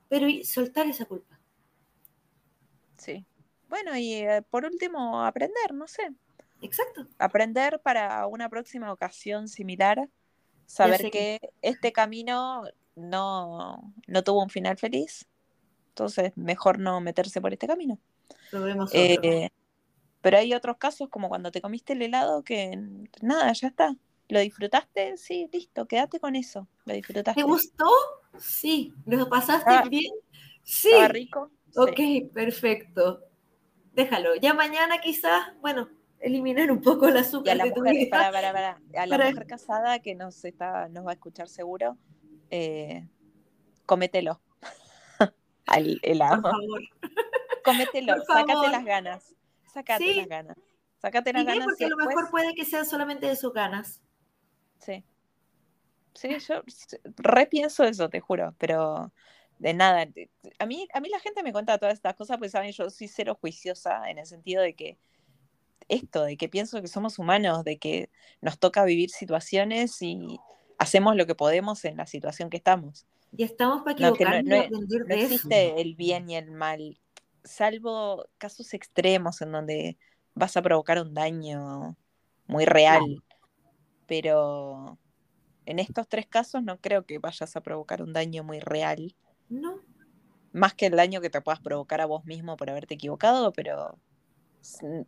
[0.09, 1.41] pero soltar esa culpa.
[2.97, 3.27] Sí.
[3.69, 6.13] Bueno, y eh, por último, aprender, no sé.
[6.63, 7.09] Exacto.
[7.19, 10.09] Aprender para una próxima ocasión similar,
[10.67, 12.65] saber que este camino
[12.95, 15.27] no, no tuvo un final feliz,
[15.89, 17.99] entonces mejor no meterse por este camino.
[18.93, 19.51] Eh,
[20.27, 22.77] pero hay otros casos como cuando te comiste el helado que
[23.23, 23.95] nada, ya está.
[24.29, 25.17] ¿Lo disfrutaste?
[25.17, 26.67] Sí, listo, quédate con eso.
[26.85, 27.41] ¿Lo disfrutaste?
[27.41, 27.85] ¿Te gustó?
[28.37, 28.93] Sí.
[29.05, 30.13] ¿Lo pasaste ah, bien?
[30.65, 30.89] Sí.
[30.89, 31.53] ¿Estaba rico?
[31.77, 32.01] Ok,
[32.35, 33.21] perfecto.
[33.93, 34.35] Déjalo.
[34.35, 37.53] Ya mañana quizás, bueno, eliminar un poco el azúcar.
[37.53, 41.49] a la, mujer, para, A la mujer casada que nos, está, nos va a escuchar
[41.49, 41.97] seguro,
[42.51, 43.07] eh,
[43.87, 44.41] comételo
[45.67, 46.43] al helado.
[46.43, 46.83] Por favor.
[47.63, 49.36] Comételo, sácate las ganas.
[49.77, 50.57] Sácate las ganas.
[50.97, 51.67] Sácate las ganas.
[51.67, 54.01] Porque a lo mejor puede que sean solamente de sus ganas.
[54.79, 55.05] Sí.
[56.15, 56.63] Sí, yo
[57.19, 59.13] repienso eso, te juro, pero
[59.59, 60.09] de nada.
[60.59, 63.07] A mí, a mí la gente me cuenta todas estas cosas, pues saben, yo soy
[63.07, 64.99] cero juiciosa en el sentido de que
[65.89, 68.09] esto, de que pienso que somos humanos, de que
[68.41, 70.41] nos toca vivir situaciones y
[70.79, 73.07] hacemos lo que podemos en la situación que estamos.
[73.37, 76.99] Y estamos para equivocarnos no, no, existe el bien y el mal,
[77.47, 79.99] salvo casos extremos en donde
[80.35, 81.97] vas a provocar un daño
[82.47, 83.23] muy real.
[84.07, 84.99] Pero
[85.65, 89.17] en estos tres casos no creo que vayas a provocar un daño muy real.
[89.49, 89.81] No.
[90.53, 93.99] Más que el daño que te puedas provocar a vos mismo por haberte equivocado, pero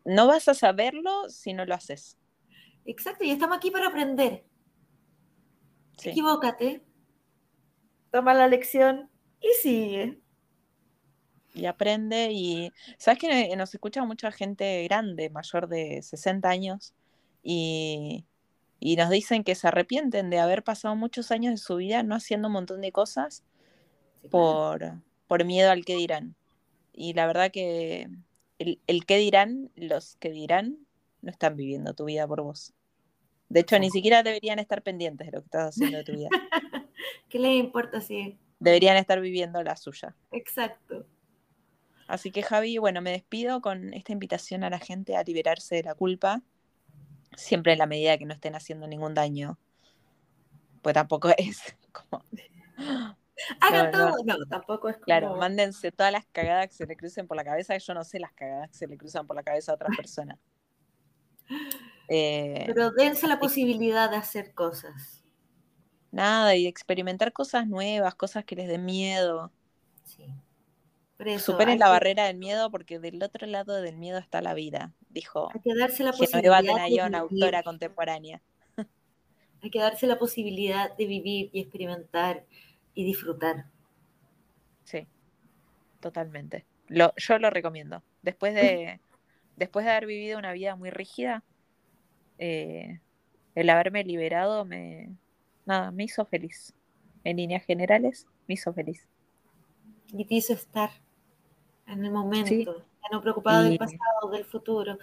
[0.05, 2.19] No vas a saberlo si no lo haces.
[2.85, 4.47] Exacto, y estamos aquí para aprender.
[6.03, 6.85] Equivócate,
[8.11, 9.11] toma la lección
[9.41, 10.21] y sigue.
[11.59, 12.73] Y aprende y...
[12.97, 16.95] ¿Sabes que nos escucha mucha gente grande, mayor de 60 años?
[17.43, 18.25] Y,
[18.81, 22.15] y nos dicen que se arrepienten de haber pasado muchos años de su vida no
[22.15, 23.45] haciendo un montón de cosas
[24.31, 24.95] por,
[25.27, 26.37] por miedo al que dirán.
[26.93, 28.09] Y la verdad que
[28.59, 30.79] el, el que dirán, los que dirán,
[31.23, 32.75] no están viviendo tu vida por vos.
[33.49, 36.29] De hecho, ni siquiera deberían estar pendientes de lo que estás haciendo de tu vida.
[37.29, 38.39] ¿Qué les importa si...
[38.61, 40.15] Deberían estar viviendo la suya.
[40.33, 41.07] Exacto.
[42.09, 45.83] Así que Javi, bueno, me despido con esta invitación a la gente a liberarse de
[45.83, 46.43] la culpa,
[47.37, 49.59] siempre en la medida que no estén haciendo ningún daño.
[50.81, 52.25] Pues tampoco es como...
[53.61, 55.05] Hagan todo, no, tampoco es como...
[55.05, 58.19] Claro, mándense todas las cagadas que se le crucen por la cabeza, yo no sé
[58.19, 60.39] las cagadas que se le cruzan por la cabeza a otras personas.
[62.11, 65.23] Eh, Pero dense la posibilidad de hacer cosas.
[66.11, 69.53] Nada, y experimentar cosas nuevas, cosas que les den miedo.
[70.05, 70.25] Sí.
[71.39, 75.49] Superen la barrera del miedo porque del otro lado del miedo está la vida, dijo.
[75.53, 78.41] Hay que darse la posibilidad de una autora contemporánea.
[79.63, 82.45] Hay que darse la posibilidad de vivir y experimentar
[82.95, 83.67] y disfrutar.
[84.85, 85.09] Sí,
[85.99, 86.65] totalmente.
[86.87, 88.05] Lo, yo lo recomiendo.
[88.23, 89.01] Después de,
[89.57, 91.43] después de haber vivido una vida muy rígida,
[92.39, 93.01] eh,
[93.57, 95.11] el haberme liberado me,
[95.67, 96.75] nada, me hizo feliz.
[97.25, 99.09] En líneas generales, me hizo feliz.
[100.13, 100.91] Y te hizo estar
[101.89, 104.99] en el momento, no preocupado del pasado, del futuro,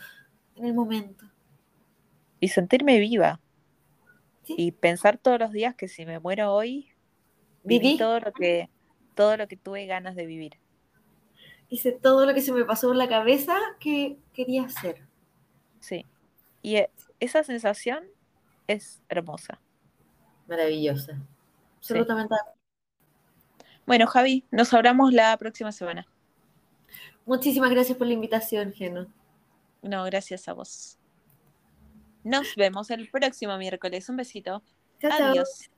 [0.56, 1.26] en el momento.
[2.40, 3.40] Y sentirme viva.
[4.48, 6.92] Y pensar todos los días que si me muero hoy,
[7.64, 8.70] viví todo lo que,
[9.16, 10.60] todo lo que tuve ganas de vivir.
[11.68, 15.02] Hice todo lo que se me pasó por la cabeza que quería hacer.
[15.80, 16.06] Sí.
[16.62, 18.04] Y e, esa sensación
[18.68, 19.60] es hermosa.
[20.48, 21.20] Maravillosa.
[21.78, 22.36] Absolutamente.
[23.88, 26.06] Bueno, Javi, nos hablamos la próxima semana.
[27.26, 29.08] Muchísimas gracias por la invitación, Geno.
[29.82, 30.98] No, gracias a vos.
[32.24, 34.10] Nos vemos el próximo miércoles.
[34.10, 34.64] Un besito.
[35.04, 35.70] Adiós.